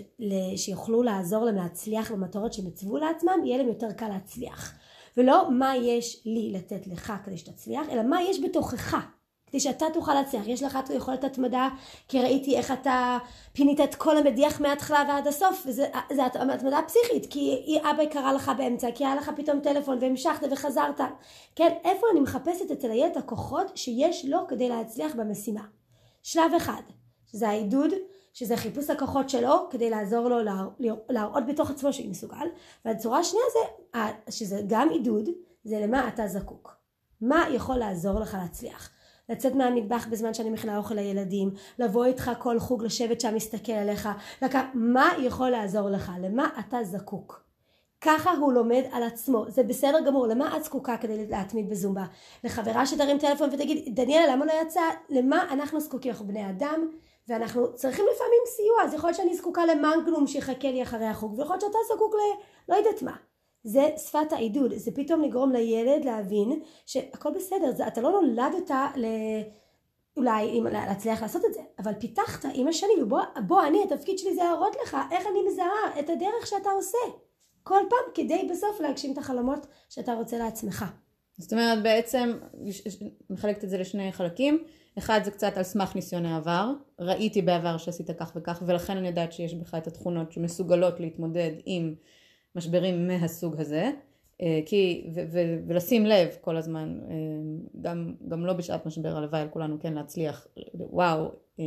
שיוכלו 0.57 1.03
לעזור 1.03 1.45
להם 1.45 1.57
להצליח 1.57 2.13
במטרות 2.13 2.53
שהם 2.53 2.67
הצבו 2.67 2.99
לעצמם, 2.99 3.45
יהיה 3.45 3.59
להם 3.59 3.69
יותר 3.69 3.93
קל 3.93 4.09
להצליח. 4.09 4.75
ולא 5.17 5.51
מה 5.51 5.77
יש 5.77 6.23
לי 6.27 6.53
לתת 6.53 6.87
לך 6.87 7.13
כדי 7.25 7.37
שתצליח, 7.37 7.89
אלא 7.91 8.03
מה 8.03 8.23
יש 8.23 8.41
בתוכך. 8.41 9.07
כדי 9.51 9.61
שאתה 9.61 9.87
תוכל 9.95 10.15
להצליח. 10.15 10.47
יש 10.47 10.63
לך 10.63 10.79
יכולת 10.95 11.25
התמדה, 11.25 11.69
כי 12.09 12.23
ראיתי 12.23 12.57
איך 12.57 12.73
אתה 12.73 13.19
פינית 13.53 13.81
את 13.81 13.95
כל 13.95 14.17
המדיח 14.17 14.61
מההתחלה 14.61 15.05
ועד 15.09 15.27
הסוף, 15.27 15.63
וזה 15.67 15.87
זה 16.13 16.25
הת- 16.27 16.37
התמדה 16.37 16.79
פסיכית, 16.87 17.27
כי 17.31 17.79
אבא 17.91 18.05
קרא 18.07 18.33
לך 18.33 18.53
באמצע, 18.59 18.89
כי 18.95 19.05
היה 19.07 19.15
לך 19.17 19.31
פתאום 19.37 19.61
טלפון 19.61 19.99
והמשכת 20.01 20.47
וחזרת. 20.51 21.01
כן, 21.57 21.73
איפה 21.85 22.07
אני 22.13 22.21
מחפשת 22.21 22.71
אצל 22.73 22.91
הילד 22.91 23.11
את 23.13 23.17
הכוחות 23.17 23.77
שיש 23.77 24.25
לו 24.25 24.39
כדי 24.49 24.69
להצליח 24.69 25.15
במשימה. 25.15 25.63
שלב 26.23 26.53
אחד, 26.57 26.83
שזה 27.27 27.49
העידוד, 27.49 27.91
שזה 28.33 28.57
חיפוש 28.57 28.91
הכוחות 28.91 29.31
שלו, 29.31 29.69
כדי 29.71 29.91
לעזור 29.91 30.29
לו 30.29 30.43
לה, 30.43 30.63
להראות 31.09 31.47
בתוך 31.47 31.71
עצמו 31.71 31.93
שהוא 31.93 32.11
מסוגל. 32.11 32.47
והצורה 32.85 33.19
השנייה 33.19 33.45
זה, 33.53 33.99
שזה 34.33 34.61
גם 34.67 34.89
עידוד, 34.91 35.29
זה 35.65 35.81
למה 35.83 36.09
אתה 36.09 36.29
זקוק. 36.29 36.77
מה 37.21 37.45
יכול 37.55 37.77
לעזור 37.77 38.21
לך 38.21 38.37
להצליח. 38.41 38.91
לצאת 39.29 39.55
מהמטבח 39.55 40.07
בזמן 40.11 40.35
שאני 40.35 40.51
מכינה 40.51 40.77
אוכל 40.77 40.95
לילדים, 40.95 41.51
לבוא 41.79 42.05
איתך 42.05 42.31
כל 42.39 42.59
חוג, 42.59 42.85
לשבת 42.85 43.21
שם, 43.21 43.33
להסתכל 43.33 43.73
עליך, 43.73 44.09
לק... 44.43 44.55
מה 44.75 45.11
יכול 45.19 45.51
לעזור 45.51 45.91
לך, 45.91 46.13
למה 46.23 46.49
אתה 46.59 46.85
זקוק. 46.85 47.49
ככה 48.01 48.31
הוא 48.31 48.53
לומד 48.53 48.83
על 48.93 49.03
עצמו, 49.03 49.45
זה 49.49 49.63
בסדר 49.63 49.99
גמור, 50.07 50.27
למה 50.27 50.57
את 50.57 50.65
זקוקה 50.65 50.97
כדי 50.97 51.27
להתמיד 51.27 51.71
בזומבה? 51.71 52.05
לחברה 52.45 52.87
שתרים 52.87 53.19
טלפון 53.19 53.51
ותגיד, 53.53 53.95
דניאלה 53.95 54.33
למה 54.33 54.45
לא 54.45 54.53
יצא? 54.63 54.81
למה 55.09 55.53
אנחנו 55.53 55.81
זקוקים? 55.81 56.11
אנחנו 56.11 56.27
בני 56.27 56.51
אדם, 56.51 56.89
ואנחנו 57.29 57.75
צריכים 57.75 58.05
לפעמים 58.15 58.41
סיוע, 58.47 58.83
אז 58.85 58.95
יכול 58.95 59.09
להיות 59.09 59.17
שאני 59.17 59.37
זקוקה 59.37 59.67
למנגלום 59.67 60.27
שיחכה 60.27 60.71
לי 60.71 60.83
אחרי 60.83 61.07
החוג, 61.07 61.39
ויכול 61.39 61.57
להיות 61.57 61.61
שאתה 61.61 61.95
זקוק 61.95 62.15
ל... 62.15 62.19
לא 62.69 62.77
יודעת 62.77 63.03
מה. 63.03 63.17
זה 63.65 63.89
שפת 63.97 64.33
העידוד, 64.33 64.75
זה 64.75 64.91
פתאום 64.95 65.23
לגרום 65.23 65.53
לילד 65.53 66.05
להבין 66.05 66.61
שהכל 66.87 67.31
בסדר, 67.31 67.73
זה, 67.77 67.87
אתה 67.87 68.01
לא 68.01 68.11
נולדת 68.11 68.71
ל... 68.97 69.07
אולי 70.17 70.45
אם 70.45 70.67
להצליח 70.67 71.23
לעשות 71.23 71.45
את 71.45 71.55
זה, 71.55 71.61
אבל 71.79 71.93
פיתחת 72.01 72.45
עם 72.55 72.69
השנים, 72.69 73.03
ובוא 73.03 73.21
בוא, 73.47 73.67
אני, 73.67 73.83
התפקיד 73.85 74.19
שלי 74.19 74.35
זה 74.35 74.43
להראות 74.43 74.77
לך 74.83 74.97
איך 75.13 75.27
אני 75.27 75.39
מזהה 75.49 76.01
את 76.01 76.11
הדרך 76.11 76.47
שאתה 76.47 76.71
עושה. 76.71 76.99
כל 77.63 77.81
פעם 77.91 78.15
כדי 78.15 78.49
בסוף 78.51 78.81
להגשים 78.81 79.13
את 79.13 79.19
החלומות 79.19 79.67
שאתה 79.89 80.15
רוצה 80.15 80.39
לעצמך. 80.39 80.85
זאת 81.39 81.53
אומרת 81.53 81.83
בעצם 81.83 82.39
מחלקת 83.31 83.65
את 83.65 83.71
זה 83.71 83.79
לשני 83.79 84.13
חלקים, 84.13 84.65
אחד 84.99 85.21
זה 85.25 85.31
קצת 85.31 85.57
על 85.57 85.63
סמך 85.63 85.95
ניסיון 85.95 86.27
העבר, 86.27 86.73
ראיתי 87.01 87.43
בעבר 87.43 87.77
שעשית 87.77 88.11
כך 88.11 88.33
וכך 88.37 88.63
ולכן 88.67 88.97
אני 88.97 89.09
יודעת 89.09 89.33
שיש 89.33 89.55
בך 89.55 89.75
את 89.75 89.87
התכונות 89.87 90.33
שמסוגלות 90.33 91.01
להתמודד 91.01 91.53
עם 91.65 91.95
משברים 92.59 93.09
מהסוג 93.09 93.61
הזה, 93.61 93.91
אה, 94.43 94.61
כי, 94.67 95.11
ו, 95.15 95.21
ו, 95.33 95.39
ולשים 95.67 96.07
לב 96.07 96.29
כל 96.41 96.57
הזמן, 96.57 97.01
אה, 97.11 97.15
גם, 97.81 98.15
גם 98.29 98.47
לא 98.47 98.53
בשעת 98.53 98.87
משבר 98.87 99.17
הלוואי 99.17 99.41
על 99.41 99.49
כולנו 99.49 99.81
כן 99.81 99.95
להצליח, 99.95 100.47
וואו, 100.75 101.33
אה, 101.61 101.65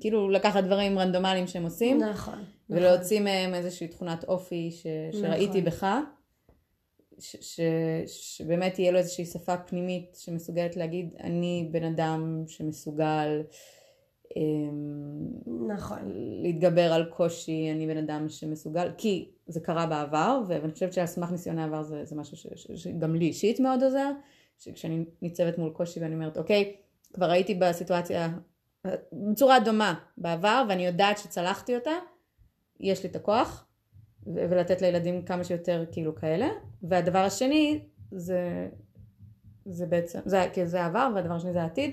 כאילו 0.00 0.30
לקחת 0.30 0.64
דברים 0.64 0.98
רנדומליים 0.98 1.46
שהם 1.46 1.62
עושים, 1.62 2.02
נכון. 2.02 2.44
ולהוציא 2.70 3.20
נכון. 3.20 3.32
מהם 3.32 3.54
איזושהי 3.54 3.88
תכונת 3.88 4.24
אופי 4.24 4.70
ש, 4.70 4.86
שראיתי 5.12 5.62
נכון. 5.62 5.64
בך, 5.64 5.86
ש, 7.18 7.36
ש, 7.40 7.60
שבאמת 8.06 8.74
תהיה 8.74 8.92
לו 8.92 8.98
איזושהי 8.98 9.24
שפה 9.24 9.56
פנימית 9.56 10.16
שמסוגלת 10.18 10.76
להגיד 10.76 11.14
אני 11.20 11.68
בן 11.70 11.84
אדם 11.84 12.44
שמסוגל 12.46 13.42
נכון. 15.68 15.98
להתגבר 16.42 16.92
על 16.92 17.04
קושי, 17.04 17.70
אני 17.70 17.86
בן 17.86 17.96
אדם 17.96 18.28
שמסוגל, 18.28 18.90
כי 18.98 19.30
זה 19.46 19.60
קרה 19.60 19.86
בעבר, 19.86 20.42
ואני 20.48 20.72
חושבת 20.72 20.92
שעל 20.92 21.06
סמך 21.06 21.30
ניסיון 21.30 21.58
העבר 21.58 21.82
זה, 21.82 22.04
זה 22.04 22.16
משהו 22.16 22.36
ש, 22.36 22.46
ש, 22.54 22.66
שגם 22.74 23.14
לי 23.14 23.24
אישית 23.24 23.60
מאוד 23.60 23.82
עוזר, 23.82 24.10
שכשאני 24.58 25.04
ניצבת 25.22 25.58
מול 25.58 25.70
קושי 25.70 26.00
ואני 26.00 26.14
אומרת, 26.14 26.38
אוקיי, 26.38 26.76
כבר 27.12 27.30
הייתי 27.30 27.54
בסיטואציה 27.54 28.28
בצורה 29.12 29.60
דומה 29.60 29.94
בעבר, 30.18 30.64
ואני 30.68 30.86
יודעת 30.86 31.18
שצלחתי 31.18 31.76
אותה, 31.76 31.90
יש 32.80 33.02
לי 33.02 33.08
את 33.08 33.16
הכוח, 33.16 33.66
ולתת 34.26 34.82
לילדים 34.82 35.22
כמה 35.22 35.44
שיותר 35.44 35.84
כאילו 35.92 36.14
כאלה, 36.14 36.48
והדבר 36.82 37.18
השני 37.18 37.80
זה, 38.10 38.68
זה 39.66 39.86
בעצם, 39.86 40.18
זה, 40.24 40.46
כי 40.52 40.66
זה 40.66 40.82
העבר, 40.82 41.10
והדבר 41.14 41.34
השני 41.34 41.52
זה 41.52 41.62
העתיד, 41.62 41.90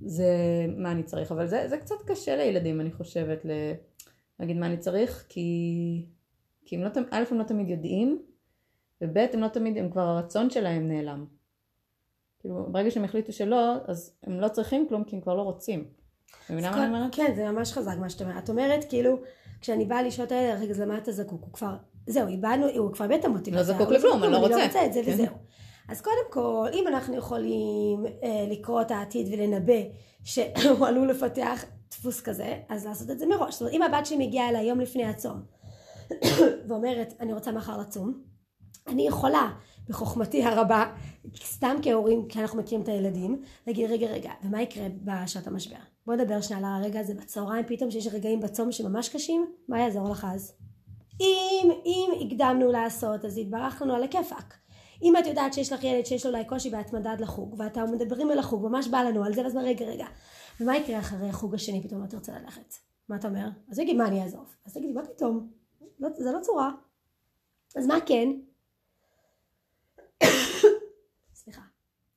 זה 0.00 0.26
מה 0.76 0.92
אני 0.92 1.02
צריך, 1.02 1.32
אבל 1.32 1.46
זה, 1.46 1.68
זה 1.68 1.78
קצת 1.78 1.94
קשה 2.06 2.36
לילדים 2.36 2.80
אני 2.80 2.92
חושבת 2.92 3.46
להגיד 4.40 4.56
מה 4.56 4.66
אני 4.66 4.76
צריך, 4.76 5.26
כי, 5.28 6.06
כי 6.64 6.76
הם 6.76 6.82
לא, 6.82 6.88
א' 7.10 7.24
הם 7.30 7.38
לא 7.38 7.44
תמיד 7.44 7.68
יודעים, 7.68 8.22
וב' 9.00 9.18
הם 9.32 9.40
לא 9.40 9.48
תמיד, 9.48 9.78
הם 9.78 9.90
כבר 9.90 10.02
הרצון 10.02 10.50
שלהם 10.50 10.88
נעלם. 10.88 11.24
כאילו 12.40 12.66
ברגע 12.72 12.90
שהם 12.90 13.04
החליטו 13.04 13.32
שלא, 13.32 13.74
אז 13.86 14.12
הם 14.22 14.40
לא 14.40 14.48
צריכים 14.48 14.86
כלום 14.88 15.04
כי 15.04 15.16
הם 15.16 15.22
כבר 15.22 15.34
לא 15.34 15.42
רוצים. 15.42 15.84
מבינה 16.50 16.70
מה 16.70 16.86
אני 16.86 16.86
אומרת? 16.86 17.14
כן, 17.14 17.32
זה 17.36 17.50
ממש 17.50 17.72
חזק 17.72 17.96
מה 18.00 18.10
שאת 18.10 18.22
אומרת. 18.22 18.44
את 18.44 18.50
אומרת 18.50 18.84
כאילו, 18.88 19.18
כשאני 19.60 19.84
באה 19.84 20.02
לשאול 20.02 20.26
את 20.26 20.32
הילד, 20.32 20.62
רגע, 20.62 20.70
אז 20.70 20.80
למה 20.80 20.98
אתה 20.98 21.12
זקוק? 21.12 21.42
הוא 21.42 21.52
כבר, 21.52 21.76
זהו, 22.06 22.28
איבדנו, 22.28 22.66
הוא 22.76 22.92
כבר 22.92 23.06
בית 23.06 23.24
המוטיבציה. 23.24 23.74
לא 23.74 23.78
זקוק 23.78 23.90
לכלום, 23.90 24.22
אני 24.24 24.32
לא 24.32 24.38
רוצה. 24.38 24.54
אני 24.54 24.60
לא 24.60 24.66
רוצה 24.66 24.86
את 24.86 24.92
זה 24.92 25.00
כן. 25.04 25.12
וזהו. 25.12 25.34
אז 25.88 26.00
קודם 26.00 26.30
כל, 26.30 26.68
אם 26.72 26.84
אנחנו 26.88 27.16
יכולים 27.16 28.06
אה, 28.06 28.46
לקרוא 28.50 28.82
את 28.82 28.90
העתיד 28.90 29.28
ולנבא 29.32 29.80
שהוא 30.24 30.86
עלול 30.88 31.10
לפתח 31.10 31.64
דפוס 31.90 32.20
כזה, 32.20 32.58
אז 32.68 32.86
לעשות 32.86 33.10
את 33.10 33.18
זה 33.18 33.26
מראש. 33.26 33.52
זאת 33.52 33.60
אומרת, 33.60 33.74
אם 33.74 33.82
הבת 33.82 34.06
שלי 34.06 34.26
מגיעה 34.26 34.48
אליי 34.48 34.64
יום 34.66 34.80
לפני 34.80 35.04
הצום, 35.04 35.42
ואומרת, 36.68 37.14
אני 37.20 37.32
רוצה 37.32 37.52
מחר 37.52 37.78
לצום, 37.78 38.22
אני 38.86 39.06
יכולה, 39.06 39.52
בחוכמתי 39.88 40.44
הרבה, 40.44 40.92
סתם 41.36 41.76
כהורים, 41.82 42.28
כי 42.28 42.40
אנחנו 42.40 42.58
מכירים 42.58 42.82
את 42.82 42.88
הילדים, 42.88 43.42
להגיד, 43.66 43.90
רגע, 43.90 44.06
רגע, 44.06 44.30
ומה 44.44 44.62
יקרה 44.62 44.86
בשעת 45.04 45.46
המשבר? 45.46 45.76
בוא 46.06 46.14
נדבר 46.14 46.40
שנייה 46.40 46.66
על 46.66 46.82
הרגע 46.82 47.00
הזה 47.00 47.14
בצהריים, 47.14 47.64
פתאום 47.68 47.90
שיש 47.90 48.06
רגעים 48.06 48.40
בצום 48.40 48.72
שממש 48.72 49.08
קשים, 49.08 49.46
מה 49.68 49.80
יעזור 49.80 50.10
לך 50.10 50.26
אז? 50.30 50.52
אם, 51.20 51.70
אם 51.86 52.10
הקדמנו 52.26 52.72
לעשות, 52.72 53.24
אז 53.24 53.38
יתברך 53.38 53.82
לנו 53.82 53.94
על 53.94 54.02
הכיפאק. 54.02 54.54
אם 55.02 55.16
את 55.16 55.26
יודעת 55.26 55.52
שיש 55.52 55.72
לך 55.72 55.84
ילד 55.84 56.06
שיש 56.06 56.26
לו 56.26 56.32
אולי 56.32 56.44
קושי 56.44 56.70
בהתמדה 56.70 57.12
עד 57.12 57.20
לחוג, 57.20 57.54
ואתה 57.58 57.84
מדברים 57.84 58.30
על 58.30 58.38
החוג, 58.38 58.66
ממש 58.66 58.88
בא 58.88 59.02
לנו 59.02 59.24
על 59.24 59.34
זה, 59.34 59.42
ואז 59.42 59.56
רגע, 59.56 59.86
רגע, 59.86 60.06
ומה 60.60 60.76
יקרה 60.76 60.98
אחרי 60.98 61.28
החוג 61.28 61.54
השני, 61.54 61.82
פתאום 61.82 62.02
לא 62.02 62.06
תרצה 62.06 62.38
ללכת? 62.38 62.74
מה 63.08 63.16
אתה 63.16 63.28
אומר? 63.28 63.48
אז 63.70 63.78
הוא 63.78 63.84
יגיד, 63.84 63.96
מה 63.96 64.06
אני 64.06 64.22
אעזוב? 64.22 64.56
אז 64.66 64.74
תגידי, 64.74 64.92
מה 64.92 65.04
פתאום? 65.04 65.50
לא, 66.00 66.08
זה 66.16 66.32
לא 66.32 66.40
צורה. 66.40 66.70
אז 67.76 67.86
מה 67.86 67.98
כן? 68.06 68.28
סליחה. 71.34 71.62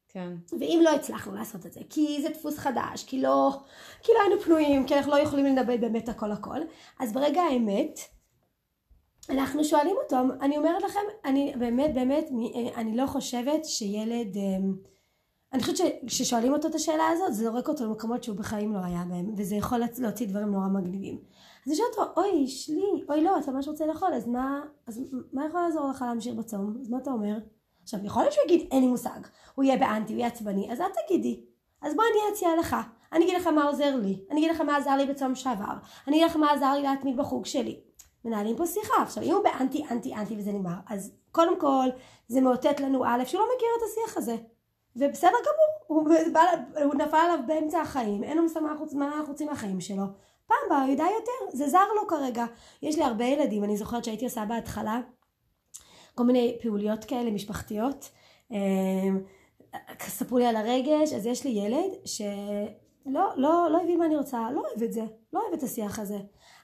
כן. 0.09 0.33
ואם 0.59 0.79
לא 0.83 0.95
הצלחנו 0.95 1.35
לעשות 1.35 1.65
את 1.65 1.73
זה, 1.73 1.79
כי 1.89 2.21
זה 2.21 2.29
דפוס 2.29 2.57
חדש, 2.57 3.03
כי 3.03 3.21
לא, 3.21 3.59
כי 4.03 4.11
לא 4.11 4.21
היינו 4.21 4.41
פנויים, 4.41 4.87
כי 4.87 4.95
אנחנו 4.95 5.11
לא 5.11 5.19
יכולים 5.19 5.45
לנבא 5.45 5.77
באמת 5.77 6.09
הכל 6.09 6.31
הכל, 6.31 6.59
אז 6.99 7.13
ברגע 7.13 7.41
האמת, 7.41 7.99
אנחנו 9.29 9.63
שואלים 9.63 9.95
אותם, 10.03 10.29
אני 10.41 10.57
אומרת 10.57 10.83
לכם, 10.83 10.99
אני 11.25 11.53
באמת 11.59 11.93
באמת, 11.93 12.29
אני 12.75 12.97
לא 12.97 13.05
חושבת 13.07 13.65
שילד, 13.65 14.35
אמ, 14.35 14.73
אני 15.53 15.61
חושבת 15.61 15.77
שכששואלים 15.77 16.53
אותו 16.53 16.67
את 16.67 16.75
השאלה 16.75 17.07
הזאת, 17.07 17.33
זה 17.33 17.43
זורק 17.43 17.67
אותו 17.67 17.85
למקומות 17.85 18.23
שהוא 18.23 18.37
בחיים 18.37 18.73
לא 18.73 18.79
היה 18.83 19.03
בהם, 19.09 19.33
וזה 19.37 19.55
יכול 19.55 19.81
להוציא 19.97 20.27
דברים 20.27 20.51
נורא 20.51 20.67
מגניבים. 20.67 21.17
אז 21.65 21.67
אני 21.67 21.75
שואלת 21.75 21.97
אותו, 21.97 22.21
אוי, 22.21 22.47
שלי, 22.47 23.03
אוי 23.09 23.23
לא, 23.23 23.39
אתה 23.39 23.51
ממש 23.51 23.67
רוצה 23.67 23.85
לאכול, 23.85 24.13
אז 24.13 24.27
מה, 24.27 24.61
אז 24.87 25.01
מה 25.33 25.45
יכול 25.45 25.61
לעזור 25.61 25.89
לך 25.89 26.01
להמשיך 26.01 26.35
בצום? 26.35 26.77
אז 26.81 26.89
מה 26.89 26.97
אתה 26.97 27.11
אומר? 27.11 27.37
עכשיו, 27.83 27.99
יכול 28.05 28.21
להיות 28.21 28.33
שהוא 28.33 28.45
יגיד, 28.45 28.67
אין 28.71 28.81
לי 28.81 28.87
מושג, 28.87 29.19
הוא 29.55 29.63
יהיה 29.63 29.77
באנטי, 29.77 30.13
הוא 30.13 30.19
יהיה 30.19 30.27
עצבני, 30.27 30.71
אז 30.71 30.81
אל 30.81 30.87
תגידי. 31.05 31.41
אז 31.81 31.95
בוא 31.95 32.03
אני 32.03 32.33
אציע 32.33 32.49
לך. 32.59 32.75
אני 33.13 33.25
אגיד 33.25 33.35
לך 33.35 33.47
מה 33.47 33.63
עוזר 33.63 33.95
לי, 33.95 34.19
אני 34.31 34.39
אגיד 34.39 34.51
לך 34.51 34.61
מה 34.61 34.77
עזר 34.77 34.95
לי 34.95 35.05
בצום 35.05 35.35
שעבר, 35.35 35.73
אני 36.07 36.17
אגיד 36.17 36.29
לך 36.29 36.35
מה 36.35 36.51
עזר 36.51 36.73
לי 36.73 36.83
להתמיד 36.83 37.17
בחוג 37.17 37.45
שלי. 37.45 37.88
מנהלים 38.25 38.55
פה 38.55 38.65
שיחה. 38.65 39.03
עכשיו, 39.03 39.23
אם 39.23 39.33
הוא 39.33 39.43
באנטי, 39.43 39.85
אנטי, 39.91 40.15
אנטי 40.15 40.35
וזה 40.37 40.51
נגמר, 40.51 40.75
אז 40.89 41.11
קודם 41.31 41.59
כל, 41.59 41.87
זה 42.27 42.41
מאותת 42.41 42.79
לנו 42.79 43.05
א', 43.05 43.25
שהוא 43.25 43.41
לא 43.41 43.47
מכיר 43.55 43.67
את 43.77 43.83
השיח 43.89 44.17
הזה. 44.17 44.35
ובסדר 44.95 45.29
גמור, 45.29 45.87
הוא, 45.87 46.09
בא, 46.33 46.41
הוא 46.83 46.95
נפל 46.95 47.17
עליו 47.17 47.39
באמצע 47.47 47.81
החיים, 47.81 48.23
אין 48.23 48.37
לו 48.37 48.43
מה 48.61 49.07
אנחנו 49.07 49.31
רוצים 49.31 49.47
מהחיים 49.47 49.81
שלו. 49.81 50.03
פעם 50.47 50.57
הבאה 50.65 50.83
הוא 50.83 50.91
ידע 50.91 51.03
יותר, 51.03 51.57
זה 51.57 51.67
זר 51.67 51.87
לו 51.95 52.07
כרגע. 52.07 52.45
יש 52.81 52.97
לי 52.97 53.03
הרבה 53.03 53.25
ילדים, 53.25 53.63
אני 53.63 53.77
זוכרת 53.77 54.03
שהייתי 54.03 54.25
עושה 54.25 54.45
בהתחלה 54.45 55.01
כל 56.15 56.23
מיני 56.23 56.57
פעוליות 56.61 57.05
כאלה 57.05 57.31
משפחתיות. 57.31 58.09
אמ, 58.51 59.19
ספרו 60.01 60.37
לי 60.37 60.45
על 60.45 60.55
הרגש, 60.55 61.13
אז 61.13 61.25
יש 61.25 61.43
לי 61.43 61.51
ילד 61.51 61.91
שלא 62.05 63.29
לא, 63.35 63.67
לא 63.71 63.81
הבין 63.81 63.99
מה 63.99 64.05
אני 64.05 64.17
רוצה, 64.17 64.51
לא 64.51 64.61
אוהב 64.61 64.83
את 64.83 64.93
זה, 64.93 65.03
לא 65.33 65.41
אוהב 65.41 65.53
את 65.53 65.63
השיח 65.63 65.99
הזה. 65.99 66.17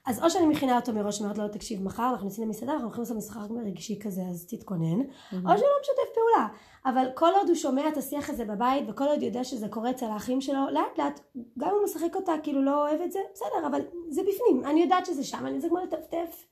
אז 0.05 0.23
או 0.23 0.29
שאני 0.29 0.45
מכינה 0.45 0.75
אותו 0.75 0.93
מראש, 0.93 1.21
אומרת 1.21 1.37
לו, 1.37 1.47
תקשיב, 1.47 1.83
מחר 1.83 2.09
אנחנו 2.11 2.25
נוסעים 2.25 2.47
למסעדה, 2.47 2.71
אנחנו 2.71 2.85
הולכים 2.85 3.01
לעשות 3.01 3.17
משחק 3.17 3.39
רגשי 3.65 3.99
כזה, 3.99 4.21
אז 4.29 4.45
תתכונן, 4.45 5.01
mm-hmm. 5.01 5.33
או 5.33 5.39
שהוא 5.39 5.49
לא 5.49 5.77
משתף 5.81 6.13
פעולה. 6.13 6.47
אבל 6.85 7.07
כל 7.15 7.31
עוד 7.37 7.47
הוא 7.47 7.55
שומע 7.55 7.87
את 7.87 7.97
השיח 7.97 8.29
הזה 8.29 8.45
בבית, 8.45 8.83
וכל 8.87 9.03
עוד 9.03 9.21
יודע 9.21 9.43
שזה 9.43 9.67
קורה 9.67 9.89
אצל 9.89 10.05
האחים 10.05 10.41
שלו, 10.41 10.69
לאט 10.71 10.97
לאט, 10.97 11.19
גם 11.59 11.69
אם 11.69 11.75
הוא 11.75 11.83
משחק 11.83 12.15
אותה, 12.15 12.33
כאילו 12.43 12.61
לא 12.61 12.87
אוהב 12.87 13.01
את 13.01 13.11
זה, 13.11 13.19
בסדר, 13.33 13.67
אבל 13.67 13.81
זה 14.09 14.21
בפנים, 14.21 14.65
אני 14.65 14.81
יודעת 14.81 15.05
שזה 15.05 15.23
שם, 15.23 15.45
אני 15.45 15.61
זה 15.61 15.69
כמו 15.69 15.77
לטפטף. 15.77 16.45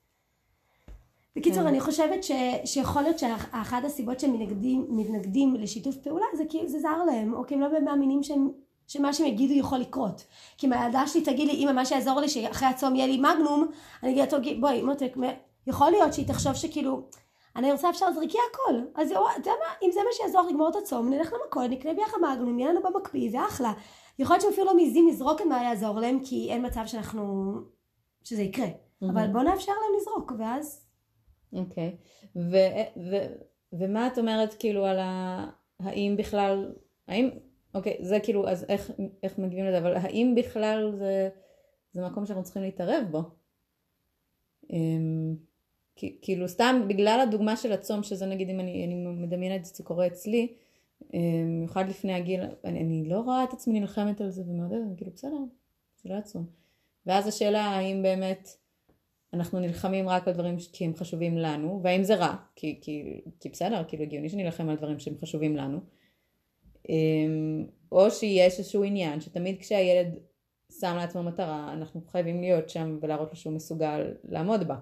בקיצור, 1.35 1.61
כן. 1.61 1.67
אני 1.67 1.79
חושבת 1.79 2.23
ש, 2.23 2.31
שיכול 2.65 3.01
להיות 3.01 3.19
שאחת 3.19 3.83
הסיבות 3.83 4.19
שהם 4.19 4.33
מתנגדים, 4.33 4.87
מתנגדים 4.89 5.55
לשיתוף 5.55 5.97
פעולה 5.97 6.25
זה 6.33 6.43
כי 6.49 6.67
זה 6.67 6.79
זר 6.79 7.03
להם, 7.03 7.33
או 7.33 7.45
כי 7.47 7.53
הם 7.53 7.61
לא 7.61 7.79
מאמינים 7.79 8.23
שהם 8.23 8.49
שמה 8.87 9.13
שהם 9.13 9.27
יגידו 9.27 9.53
יכול 9.53 9.77
לקרות. 9.77 10.25
כי 10.57 10.67
אם 10.67 10.73
הילדה 10.73 11.07
שלי 11.07 11.21
תגיד 11.21 11.47
לי, 11.47 11.53
אמא, 11.53 11.71
מה 11.71 11.85
שיעזור 11.85 12.19
לי 12.19 12.29
שאחרי 12.29 12.67
הצום 12.67 12.95
יהיה 12.95 13.07
לי 13.07 13.17
מגנום, 13.17 13.67
אני 14.03 14.11
אגיד 14.11 14.33
לה, 14.33 14.39
בואי, 14.59 14.81
מותק, 14.81 15.13
יכול 15.67 15.91
להיות 15.91 16.13
שהיא 16.13 16.27
תחשוב 16.27 16.53
שכאילו, 16.53 17.07
אני 17.55 17.71
רוצה 17.71 17.89
אפשר 17.89 18.09
לזריקי 18.09 18.37
הכל. 18.51 18.79
אז 18.95 19.11
אתה 19.11 19.19
יודע 19.37 19.51
מה, 19.51 19.73
אם 19.83 19.91
זה 19.93 19.99
מה 19.99 20.09
שיעזור 20.11 20.41
לגמור 20.49 20.69
את 20.69 20.75
הצום, 20.75 21.09
נלך 21.09 21.33
למכולת, 21.33 21.69
נקנה 21.69 21.93
ביחד 21.93 22.17
מגנום, 22.17 22.59
יהיה 22.59 22.71
לנו 22.71 22.81
במקפיא, 22.83 23.29
ואחלה. 23.33 23.73
יכול 24.19 24.33
להיות 24.33 24.41
שהם 24.41 24.51
אפילו 24.51 24.65
לא 24.65 24.75
מעזים 24.75 25.07
לזרוק 25.07 25.41
את 25.41 25.45
מה 25.45 25.63
יעזור 25.63 25.99
להם, 25.99 26.19
כי 26.25 26.49
אין 26.51 26.65
מצב 26.65 26.81
שאנחנו, 26.85 27.53
שזה 28.23 28.41
יקרה. 28.41 28.67
Mm-hmm. 28.67 29.11
אבל 29.11 29.27
בואו 29.27 29.43
נאפשר 29.43 29.71
להם 29.71 30.01
לזרוק, 30.01 30.31
ואז... 30.39 30.85
אוקיי. 31.53 31.97
Okay. 31.97 32.37
ו- 32.37 33.11
ו- 33.11 33.33
ומה 33.73 34.07
את 34.07 34.17
אומרת 34.17 34.53
כאילו 34.53 34.85
על 34.85 34.99
ה... 34.99 35.45
האם 35.79 36.15
בכלל, 36.17 36.73
האם 37.07 37.29
אוקיי, 37.73 37.97
זה 38.01 38.19
כאילו, 38.23 38.47
אז 38.47 38.65
איך, 38.69 38.91
איך 39.23 39.39
מגיבים 39.39 39.65
לזה, 39.65 39.77
אבל 39.77 39.95
האם 39.95 40.35
בכלל 40.37 40.91
זה, 40.97 41.29
זה 41.91 42.01
מקום 42.01 42.25
שאנחנו 42.25 42.43
צריכים 42.43 42.63
להתערב 42.63 43.03
בו? 43.11 43.21
אמ, 44.69 45.35
כאילו 45.95 46.47
סתם 46.47 46.81
בגלל 46.87 47.19
הדוגמה 47.23 47.57
של 47.57 47.71
הצום, 47.71 48.03
שזה 48.03 48.25
נגיד 48.25 48.49
אם 48.49 48.59
אני, 48.59 48.85
אני 48.85 48.95
מדמיינת 48.95 49.61
את 49.61 49.75
זה 49.75 49.83
קורה 49.83 50.07
אצלי, 50.07 50.53
אמ, 51.13 51.19
במיוחד 51.45 51.89
לפני 51.89 52.13
הגיל, 52.13 52.41
אני, 52.63 52.79
אני 52.79 53.03
לא 53.09 53.19
רואה 53.19 53.43
את 53.43 53.53
עצמי 53.53 53.79
נלחמת 53.79 54.21
על 54.21 54.29
זה 54.29 54.41
ומעודדת, 54.47 54.97
כאילו 54.97 55.11
בסדר, 55.11 55.37
זה 56.03 56.09
לא 56.09 56.15
עצום. 56.15 56.45
ואז 57.05 57.27
השאלה 57.27 57.61
האם 57.61 58.03
באמת 58.03 58.49
אנחנו 59.33 59.59
נלחמים 59.59 60.09
רק 60.09 60.27
על 60.27 60.33
דברים 60.33 60.55
כי 60.73 60.85
הם 60.85 60.95
חשובים 60.95 61.37
לנו, 61.37 61.79
והאם 61.83 62.03
זה 62.03 62.15
רע, 62.15 62.35
כי, 62.55 62.79
כי, 62.81 63.21
כי 63.39 63.49
בסדר, 63.49 63.83
כאילו 63.87 64.03
הגיוני 64.03 64.29
שנלחם 64.29 64.69
על 64.69 64.75
דברים 64.75 64.99
שהם 64.99 65.13
חשובים 65.21 65.55
לנו. 65.55 65.79
אמ, 66.89 67.65
או 67.91 68.11
שיש 68.11 68.59
איזשהו 68.59 68.83
עניין 68.83 69.21
שתמיד 69.21 69.59
כשהילד 69.59 70.19
שם 70.79 70.95
לעצמו 70.95 71.23
מטרה 71.23 71.73
אנחנו 71.73 72.01
חייבים 72.11 72.41
להיות 72.41 72.69
שם 72.69 72.97
ולהראות 73.01 73.29
לו 73.29 73.35
שהוא 73.35 73.53
מסוגל 73.53 74.13
לעמוד 74.23 74.67
בה. 74.67 74.75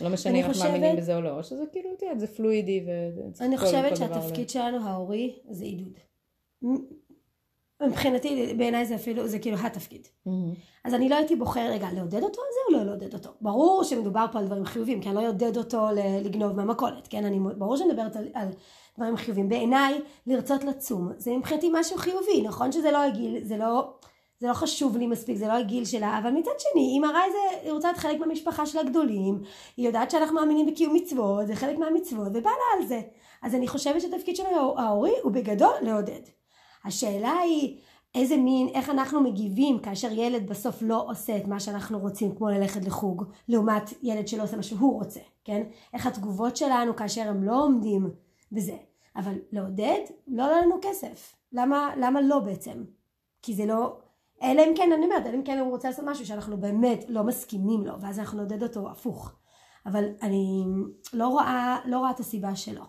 לא 0.00 0.08
משנה 0.08 0.40
אם 0.40 0.44
אנחנו 0.44 0.64
מאמינים 0.64 0.96
בזה 0.96 1.16
או 1.16 1.20
לא, 1.20 1.38
או 1.38 1.44
שזה 1.44 1.64
כאילו, 1.72 1.88
את 1.96 2.02
יודעת, 2.02 2.20
זה 2.20 2.26
פלואידי 2.26 2.86
וצריך 2.86 3.48
אני 3.48 3.58
חושבת 3.58 3.96
שהתפקיד 3.96 4.50
שלנו 4.50 4.88
ההורי 4.88 5.38
זה 5.50 5.64
עידוד. 5.64 5.98
מבחינתי, 7.86 8.54
בעיניי 8.58 8.86
זה 8.86 8.94
אפילו, 8.94 9.28
זה 9.28 9.38
כאילו 9.38 9.56
התפקיד. 9.56 10.08
מהמם. 10.26 10.54
אז 10.84 10.94
אני 10.94 11.08
לא 11.08 11.16
הייתי 11.16 11.36
בוחר, 11.36 11.70
רגע, 11.70 11.88
לעודד 11.92 12.22
אותו 12.22 12.40
על 12.40 12.48
זה 12.52 12.60
או 12.68 12.80
לא 12.80 12.86
לעודד 12.86 13.14
אותו? 13.14 13.30
ברור 13.40 13.84
שמדובר 13.84 14.26
פה 14.32 14.38
על 14.38 14.46
דברים 14.46 14.64
חיובים, 14.64 15.00
כי 15.00 15.08
אני 15.08 15.16
לא 15.16 15.26
אעודד 15.26 15.56
אותו 15.56 15.88
לגנוב 16.24 16.52
מהמכולת, 16.52 17.08
כן? 17.08 17.24
אני, 17.24 17.38
ברור 17.58 17.76
שאני 17.76 17.88
מדברת 17.88 18.16
על, 18.16 18.28
על 18.34 18.48
דברים 18.98 19.16
חיובים. 19.16 19.48
בעיניי, 19.48 20.00
לרצות 20.26 20.64
לצום, 20.64 21.08
זה 21.16 21.36
מבחינתי 21.36 21.70
משהו 21.72 21.96
חיובי, 21.96 22.42
נכון 22.42 22.72
שזה 22.72 22.90
לא 22.90 23.02
הגיל, 23.02 23.44
זה 23.44 23.56
לא, 23.56 23.92
זה 24.40 24.48
לא 24.48 24.54
חשוב 24.54 24.96
לי 24.96 25.06
מספיק, 25.06 25.36
זה 25.36 25.48
לא 25.48 25.52
הגיל 25.52 25.84
שלה, 25.84 26.18
אבל 26.18 26.30
מצד 26.30 26.50
שני, 26.58 26.82
היא 26.82 27.00
מראה 27.00 27.24
איזה, 27.24 27.38
היא 27.62 27.72
רוצה 27.72 27.88
להיות 27.88 27.98
חלק 27.98 28.20
מהמשפחה 28.20 28.66
של 28.66 28.78
הגדולים, 28.78 29.42
היא 29.76 29.86
יודעת 29.86 30.10
שאנחנו 30.10 30.34
מאמינים 30.34 30.66
בקיום 30.66 30.94
מצוות, 30.94 31.46
זה 31.46 31.56
חלק 31.56 31.78
מהמצוות, 31.78 32.28
ובא 32.28 32.50
לה 32.50 32.80
על 32.80 32.86
זה. 32.86 33.00
אז 33.42 33.54
אני 33.54 33.68
חושבת 33.68 34.00
שהתפקיד 34.00 34.36
של 34.36 34.42
ההורי 34.76 35.12
הוא 35.22 35.32
בגדול 35.32 35.74
לעודד. 35.82 36.20
השאלה 36.84 37.32
היא 37.38 37.78
איזה 38.14 38.36
מין, 38.36 38.68
איך 38.74 38.90
אנחנו 38.90 39.20
מגיבים 39.20 39.78
כאשר 39.78 40.12
ילד 40.12 40.46
בסוף 40.46 40.82
לא 40.82 41.04
עושה 41.08 41.36
את 41.36 41.46
מה 41.46 41.60
שאנחנו 41.60 41.98
רוצים, 41.98 42.34
כמו 42.34 42.48
ללכת 42.48 42.84
לחוג, 42.84 43.24
לעומת 43.48 43.90
ילד 44.02 44.28
שלא 44.28 44.42
עושה 44.42 44.56
מה 44.56 44.62
שהוא 44.62 44.98
רוצה, 44.98 45.20
כן? 45.44 45.62
איך 45.94 46.06
התגובות 46.06 46.56
שלנו 46.56 46.96
כאשר 46.96 47.22
הם 47.28 47.42
לא 47.42 47.64
עומדים 47.64 48.10
בזה. 48.52 48.76
אבל 49.16 49.34
לעודד, 49.52 50.00
לא 50.26 50.46
עולה 50.46 50.62
לנו 50.62 50.78
כסף. 50.82 51.36
למה, 51.52 51.90
למה 51.96 52.20
לא 52.20 52.38
בעצם? 52.38 52.84
כי 53.42 53.54
זה 53.54 53.66
לא... 53.66 53.96
אלא 54.42 54.62
אם 54.62 54.72
כן, 54.76 54.92
אני 54.92 55.04
אומרת, 55.04 55.26
אלא 55.26 55.34
אם 55.34 55.42
כן 55.42 55.58
הוא 55.58 55.70
רוצה 55.70 55.88
לעשות 55.88 56.04
משהו 56.08 56.26
שאנחנו 56.26 56.56
באמת 56.56 57.04
לא 57.08 57.24
מסכימים 57.24 57.86
לו, 57.86 58.00
ואז 58.00 58.18
אנחנו 58.18 58.38
נעודד 58.38 58.62
אותו 58.62 58.90
הפוך. 58.90 59.32
אבל 59.86 60.04
אני 60.22 60.64
לא 61.12 61.28
רואה, 61.28 61.78
לא 61.84 61.98
רואה 61.98 62.10
את 62.10 62.20
הסיבה 62.20 62.56
שלו. 62.56 62.84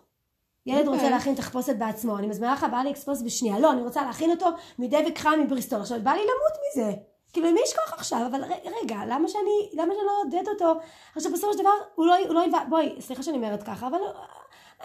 ילד 0.65 0.87
רוצה 0.87 0.97
אוקיי. 0.97 1.09
להכין 1.09 1.35
תחפושת 1.35 1.75
בעצמו, 1.75 2.17
אני 2.17 2.27
מזמינה 2.27 2.53
לך, 2.53 2.65
בא 2.71 2.77
לי 2.77 2.91
אקספוס 2.91 3.21
בשנייה. 3.21 3.59
לא, 3.59 3.71
אני 3.71 3.81
רוצה 3.81 4.05
להכין 4.05 4.31
אותו 4.31 4.45
מדבק 4.79 5.17
חם 5.17 5.39
מבריסטול. 5.43 5.79
עכשיו, 5.79 5.99
בא 6.03 6.11
לי 6.11 6.21
למות 6.21 6.59
מזה. 6.69 6.97
כאילו, 7.33 7.49
למי 7.49 7.59
יש 7.63 7.73
כוח 7.73 7.93
עכשיו? 7.93 8.27
אבל 8.31 8.43
רגע, 8.81 8.97
למה 9.07 9.27
שאני, 9.27 9.69
למה 9.73 9.93
שאני 9.93 10.05
לא 10.05 10.11
אעודד 10.21 10.47
אותו? 10.47 10.79
עכשיו, 11.15 11.31
בסופו 11.31 11.53
של 11.53 11.59
דבר, 11.59 11.71
הוא 11.95 12.05
לא, 12.05 12.15
הוא 12.27 12.33
לא 12.33 12.43
ילבש, 12.43 12.59
בואי, 12.69 12.95
סליחה 12.99 13.23
שאני 13.23 13.37
אומרת 13.37 13.63
ככה, 13.63 13.87
אבל 13.87 13.97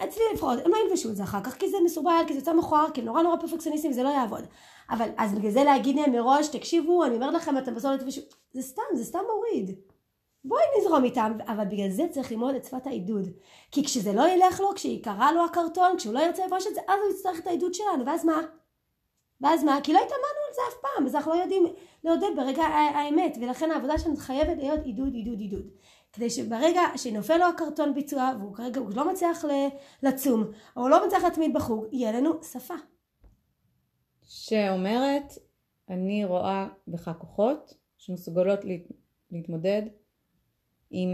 אצלי 0.03 0.23
לפחות, 0.33 0.59
הם 0.65 0.71
לא 0.71 0.77
ילבשו 0.77 1.09
את 1.09 1.15
זה 1.15 1.23
אחר 1.23 1.41
כך, 1.43 1.57
כי 1.57 1.69
זה 1.69 1.77
מסורבל, 1.85 2.23
כי 2.27 2.33
זה 2.33 2.39
יוצא 2.39 2.53
מכוער, 2.53 2.89
כי 2.93 3.01
נורא 3.01 3.21
נורא 3.21 3.35
פרפקציוניסטים, 3.35 3.93
זה 3.93 4.03
לא 4.03 4.09
יעבוד. 4.09 4.43
אבל, 4.89 5.09
אז 5.17 5.33
בגלל 5.33 5.51
זה 5.51 5.63
להגיד 5.63 5.95
להם 5.95 6.11
מראש, 6.11 6.47
תקשיבו, 6.47 7.03
אני 7.03 7.15
אומרת 7.15 7.33
לכם, 7.33 7.57
אתם 7.57 7.75
בסוף 7.75 7.91
לא 7.91 7.97
תלבשו, 7.97 8.21
זה 8.53 8.61
סתם, 8.61 8.83
זה 8.93 9.05
סתם 9.05 9.19
מוריד. 9.35 9.75
בואי 10.43 10.61
נזרום 10.79 11.03
איתם, 11.03 11.31
אבל 11.47 11.65
בגלל 11.65 11.89
זה 11.89 12.03
צריך 12.11 12.31
ללמוד 12.31 12.55
את 12.55 12.65
שפת 12.65 12.87
העידוד. 12.87 13.27
כי 13.71 13.83
כשזה 13.83 14.13
לא 14.13 14.27
ילך 14.29 14.59
לו, 14.59 14.75
כשיקרע 14.75 15.31
לו 15.31 15.45
הקרטון, 15.45 15.97
כשהוא 15.97 16.13
לא 16.13 16.19
ירצה 16.19 16.45
לבוש 16.45 16.67
את 16.67 16.75
זה, 16.75 16.81
אז 16.87 16.99
הוא 17.03 17.11
יצטרך 17.11 17.39
את 17.39 17.47
העידוד 17.47 17.73
שלנו, 17.73 18.05
ואז 18.05 18.25
מה? 18.25 18.41
ואז 19.41 19.63
מה? 19.63 19.79
כי 19.83 19.93
לא 19.93 19.99
התאמנו 19.99 20.41
על 20.47 20.53
זה 20.55 20.61
אף 20.69 20.81
פעם, 20.81 21.05
אז 21.05 21.15
אנחנו 21.15 21.31
לא 21.33 21.37
יודעים 21.37 21.65
לעודד 22.03 22.35
ברגע 22.35 22.63
האמת, 22.63 23.37
ולכן 23.41 23.71
העבודה 23.71 23.97
שלנו 23.97 24.17
חייבת 24.17 24.57
להיות 24.57 24.79
עידוד, 24.83 25.13
עידוד, 25.13 25.39
עידוד. 25.39 25.67
כדי 26.13 26.29
שברגע 26.29 26.81
שנופל 26.95 27.37
לו 27.37 27.45
הקרטון 27.45 27.93
ביצוע, 27.93 28.31
והוא 28.39 28.55
כרגע, 28.55 28.79
הוא 28.79 28.91
לא 28.95 29.11
מצליח 29.11 29.45
לצום, 30.03 30.43
או 30.77 30.89
לא 30.89 31.07
מצליח 31.07 31.23
להתמיד 31.23 31.53
בחוג, 31.53 31.85
יהיה 31.91 32.11
לנו 32.11 32.43
שפה. 32.43 32.73
שאומרת, 34.23 35.33
אני 35.89 36.25
רואה 36.25 36.67
בך 36.87 37.11
כוחות 37.17 37.73
שמסוגלות 37.97 38.65
להת, 38.65 38.81
להתמודד 39.31 39.81
עם 40.91 41.09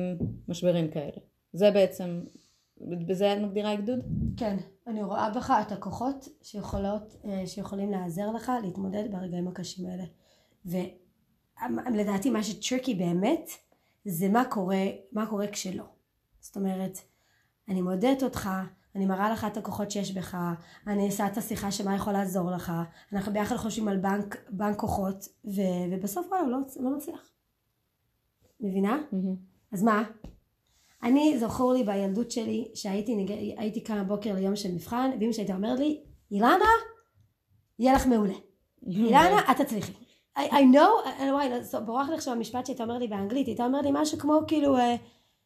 משברים 0.48 0.92
כאלה. 0.92 1.18
זה 1.54 1.72
בעצם, 1.72 2.22
בזה 3.08 3.34
את 3.34 3.38
מגדירה 3.38 3.72
עידוד? 3.72 4.00
כן, 4.38 4.58
אני 4.88 5.04
רואה 5.04 5.30
בך 5.30 5.54
את 5.68 5.72
הכוחות 5.72 6.28
שיכולות, 6.42 7.16
אה, 7.26 7.48
שיכולים 7.48 7.92
לעזר 7.92 8.32
לך 8.32 8.52
להתמודד 8.64 9.12
ברגעים 9.12 9.48
הקשים 9.48 9.86
האלה. 9.86 10.04
ולדעתי 10.66 12.30
מה 12.30 12.44
שטריקי 12.44 12.96
באמת, 12.96 13.50
זה 14.06 14.30
מה 14.30 14.46
קורה, 14.46 14.86
מה 15.12 15.26
קורה 15.26 15.48
כשלא. 15.48 15.84
זאת 16.40 16.56
אומרת, 16.56 17.00
אני 17.70 17.82
מודדת 17.82 18.24
אותך, 18.24 18.50
אני 18.96 19.06
מראה 19.06 19.30
לך 19.30 19.46
את 19.46 19.58
הכוחות 19.58 19.92
שיש 19.92 20.12
בך, 20.12 20.38
אני 20.88 21.06
אעשה 21.06 21.28
את 21.28 21.38
השיחה 21.38 21.72
שמה 21.72 21.96
יכול 21.96 22.14
לעזור 22.14 22.52
לך, 22.52 22.72
אנחנו 23.14 23.34
ביחד 23.34 23.56
חושבים 23.56 23.88
על 23.88 23.98
בנק, 23.98 24.38
בנק 24.50 24.78
כוחות, 24.78 25.28
ו, 25.46 25.62
ובסוף 25.92 26.28
וואלה, 26.30 26.48
לא, 26.48 26.58
לא 26.80 26.98
מצליח. 26.98 27.32
מבינה? 28.60 28.98
מהמם. 29.12 29.36
אז 29.72 29.84
מה? 29.84 30.04
אני, 31.04 31.40
זכור 31.40 31.74
לי 31.74 31.84
בילדות 31.84 32.32
שלי, 32.32 32.72
שהייתי 32.74 33.84
קמה 33.84 34.04
בוקר 34.04 34.34
ליום 34.34 34.56
של 34.56 34.72
מבחן, 34.72 35.12
ואמא 35.20 35.32
שלי 35.32 35.44
הייתה 35.44 35.56
אומרת 35.56 35.80
לי, 35.80 36.04
אילנה, 36.32 36.66
יהיה 37.80 37.94
לך 37.94 38.08
מעולה. 38.08 38.36
אילנה, 38.88 39.52
את 39.52 39.62
תצליחי. 39.62 40.05
I, 40.38 40.42
I 40.42 40.76
know, 40.76 41.08
אה, 41.20 41.34
וואי, 41.34 41.50
לא, 41.50 41.80
בורח 41.80 42.10
לי 42.10 42.16
עכשיו 42.16 42.34
המשפט 42.34 42.66
שהייתה 42.66 42.84
אומרת 42.84 43.00
לי 43.02 43.08
באנגלית, 43.08 43.48
הייתה 43.48 43.66
אומרת 43.66 43.86
לי 43.86 43.92
משהו 43.94 44.18
כמו 44.18 44.40
כאילו, 44.48 44.78
אה, 44.78 44.96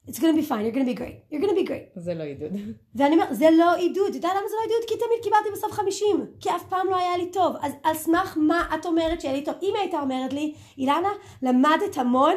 it's 0.08 0.15
gonna 0.15 0.38
be 0.41 0.49
fine, 0.49 0.63
you're 0.65 0.75
gonna 0.75 0.95
be 0.95 0.99
great, 0.99 1.34
you're 1.34 1.43
gonna 1.43 1.65
be 1.65 1.67
great. 1.67 1.99
זה 1.99 2.13
לא 2.13 2.23
עידוד. 2.23 2.52
ואני 2.95 3.15
אומרת, 3.15 3.36
זה 3.36 3.49
לא 3.58 3.75
עידוד, 3.75 4.08
אתה 4.08 4.17
יודע 4.17 4.30
למה 4.30 4.47
זה 4.49 4.56
לא 4.56 4.62
עידוד? 4.62 4.89
כי 4.89 4.95
תמיד 4.95 5.23
קיבלתי 5.23 5.49
בסוף 5.54 5.71
50, 5.71 6.25
כי 6.39 6.49
אף 6.49 6.63
פעם 6.69 6.88
לא 6.88 6.95
היה 6.95 7.17
לי 7.17 7.32
טוב. 7.32 7.56
אז 7.62 7.73
על 7.84 7.95
סמך 7.95 8.38
מה 8.38 8.65
את 8.75 8.86
אומרת 8.86 9.21
שיהיה 9.21 9.34
לי 9.34 9.43
טוב? 9.43 9.56
אם 9.62 9.71
היא 9.73 9.82
הייתה 9.82 9.99
אומרת 10.02 10.34
לי, 10.34 10.54
אילנה, 10.78 11.10
למדת 11.41 11.97
המון, 11.97 12.36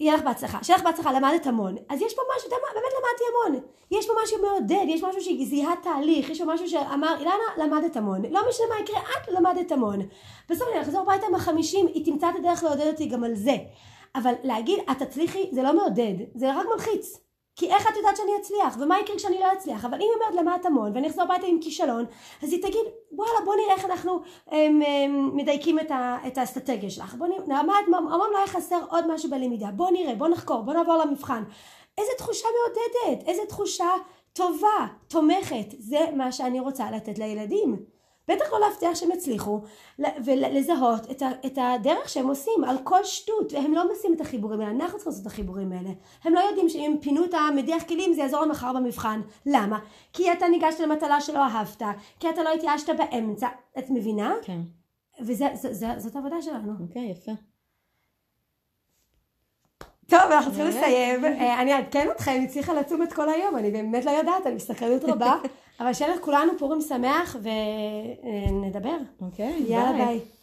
יהיה 0.00 0.14
לך 0.14 0.22
בהצלחה, 0.22 0.58
שיהיה 0.62 0.78
לך 0.78 0.84
בהצלחה, 0.84 1.12
למדת 1.12 1.46
המון. 1.46 1.76
אז 1.88 2.02
יש 2.02 2.14
פה 2.14 2.22
משהו, 2.36 2.48
אתה 2.48 2.56
באמת 2.74 2.92
למדתי 2.92 3.24
המון. 3.30 3.60
יש 3.90 4.06
פה 4.06 4.12
משהו 4.22 4.42
מעודד, 4.42 4.84
יש 4.88 5.02
משהו 5.02 5.20
שזיהה 5.20 5.74
תהליך, 5.82 6.30
יש 6.30 6.40
פה 6.40 6.44
משהו 6.54 6.68
שאמר, 6.68 7.14
אילנה, 7.18 7.34
למדת 7.56 7.96
המון. 7.96 8.22
לא 8.30 8.40
משנה 8.48 8.66
מה 8.68 8.80
יקרה, 8.80 9.00
את 9.00 9.28
למדת 9.28 9.72
המון. 9.72 10.00
בסוף 10.50 10.68
אני 10.72 10.80
אחזור 10.80 11.00
הביתה 11.00 11.26
עם 11.26 11.34
החמישים, 11.34 11.86
היא 11.86 12.04
תמצא 12.04 12.30
את 12.30 12.34
הדרך 12.36 12.64
לעודד 12.64 12.86
אותי 12.86 13.06
גם 13.06 13.24
על 13.24 13.34
זה. 13.34 13.56
אבל 14.14 14.32
להגיד, 14.42 14.78
את 14.90 15.02
תצליחי, 15.02 15.50
זה 15.52 15.62
לא 15.62 15.76
מעודד, 15.76 16.14
זה 16.34 16.56
רק 16.56 16.66
מלחיץ. 16.74 17.25
כי 17.56 17.70
איך 17.70 17.90
את 17.90 17.96
יודעת 17.96 18.16
שאני 18.16 18.30
אצליח, 18.40 18.76
ומה 18.80 19.00
יקרה 19.00 19.16
כשאני 19.16 19.38
לא 19.40 19.52
אצליח? 19.52 19.84
אבל 19.84 19.94
אם 19.94 20.00
היא 20.00 20.10
אומרת 20.14 20.34
למדת 20.34 20.66
המון, 20.66 20.92
ואני 20.94 21.08
אחזור 21.08 21.24
הביתה 21.24 21.46
עם 21.46 21.58
כישלון, 21.60 22.04
אז 22.42 22.52
היא 22.52 22.62
תגיד, 22.62 22.84
וואלה, 23.12 23.40
בוא 23.44 23.54
נראה 23.54 23.74
איך 23.74 23.84
אנחנו 23.84 24.20
הם, 24.46 24.82
הם, 24.82 25.36
מדייקים 25.36 25.80
את, 25.80 25.90
ה, 25.90 26.18
את 26.26 26.38
האסטרטגיה 26.38 26.90
שלך. 26.90 27.14
בוא 27.14 27.26
נראה, 27.26 27.60
המון 27.98 28.30
לא 28.32 28.36
היה 28.36 28.46
חסר 28.46 28.78
עוד 28.88 29.14
משהו 29.14 29.30
בלמידה. 29.30 29.70
בוא 29.70 29.90
נראה, 29.90 30.14
בוא 30.14 30.28
נחקור, 30.28 30.62
בוא 30.62 30.72
נעבור 30.72 30.96
למבחן. 30.96 31.42
איזה 31.98 32.12
תחושה 32.18 32.48
מעודדת, 32.56 33.28
איזה 33.28 33.42
תחושה 33.48 33.88
טובה, 34.32 34.86
תומכת. 35.08 35.74
זה 35.78 35.98
מה 36.16 36.32
שאני 36.32 36.60
רוצה 36.60 36.90
לתת 36.90 37.18
לילדים. 37.18 37.95
בטח 38.28 38.52
לא 38.52 38.60
להבטיח 38.60 38.94
שהם 38.94 39.10
יצליחו 39.10 39.60
ולזהות 40.24 41.10
את, 41.10 41.22
ה, 41.22 41.28
את 41.46 41.58
הדרך 41.60 42.08
שהם 42.08 42.28
עושים 42.28 42.64
על 42.66 42.76
כל 42.84 43.04
שטות 43.04 43.52
הם 43.52 43.74
לא 43.74 43.84
עושים 43.90 44.14
את 44.14 44.20
החיבורים 44.20 44.60
האלה 44.60 44.72
אנחנו 44.72 44.98
צריכים 44.98 45.10
לעשות 45.10 45.26
את 45.26 45.32
החיבורים 45.32 45.72
האלה 45.72 45.90
הם 46.24 46.34
לא 46.34 46.40
יודעים 46.40 46.68
שאם 46.68 46.96
פינו 47.00 47.24
את 47.24 47.34
המדיח 47.34 47.82
כלים 47.82 48.14
זה 48.14 48.20
יעזור 48.20 48.40
להם 48.40 48.50
מחר 48.50 48.72
במבחן 48.72 49.20
למה? 49.46 49.78
כי 50.12 50.32
אתה 50.32 50.48
ניגשת 50.48 50.80
למטלה 50.80 51.20
שלא 51.20 51.44
אהבת 51.44 51.82
כי 52.20 52.30
אתה 52.30 52.42
לא 52.42 52.52
התייאשת 52.52 52.88
באמצע 52.88 53.48
את 53.78 53.90
מבינה? 53.90 54.34
כן. 54.42 54.60
וזאת 55.20 56.16
העבודה 56.16 56.42
שלנו 56.42 56.72
אוקיי, 56.80 57.10
יפה. 57.10 57.32
טוב, 60.06 60.20
אנחנו 60.20 60.52
צריכים 60.52 60.70
באמת? 60.70 60.82
לסיים. 60.82 61.24
אה, 61.24 61.62
אני 61.62 61.74
אעדכן 61.74 62.08
אתכם, 62.10 62.30
היא 62.30 62.42
הצליחה 62.48 62.72
לצום 62.72 63.02
את 63.02 63.12
כל 63.12 63.28
היום, 63.28 63.56
אני 63.56 63.70
באמת 63.70 64.04
לא 64.04 64.10
יודעת, 64.10 64.46
אני 64.46 64.54
בסקרנות 64.54 65.04
רבה. 65.04 65.36
אבל 65.80 65.92
שיהיה 65.92 66.16
לכולנו 66.16 66.52
פורים 66.58 66.80
שמח 66.80 67.36
ונדבר. 67.42 68.96
אוקיי, 69.22 69.64
יאללה 69.68 69.92
ביי. 69.92 70.20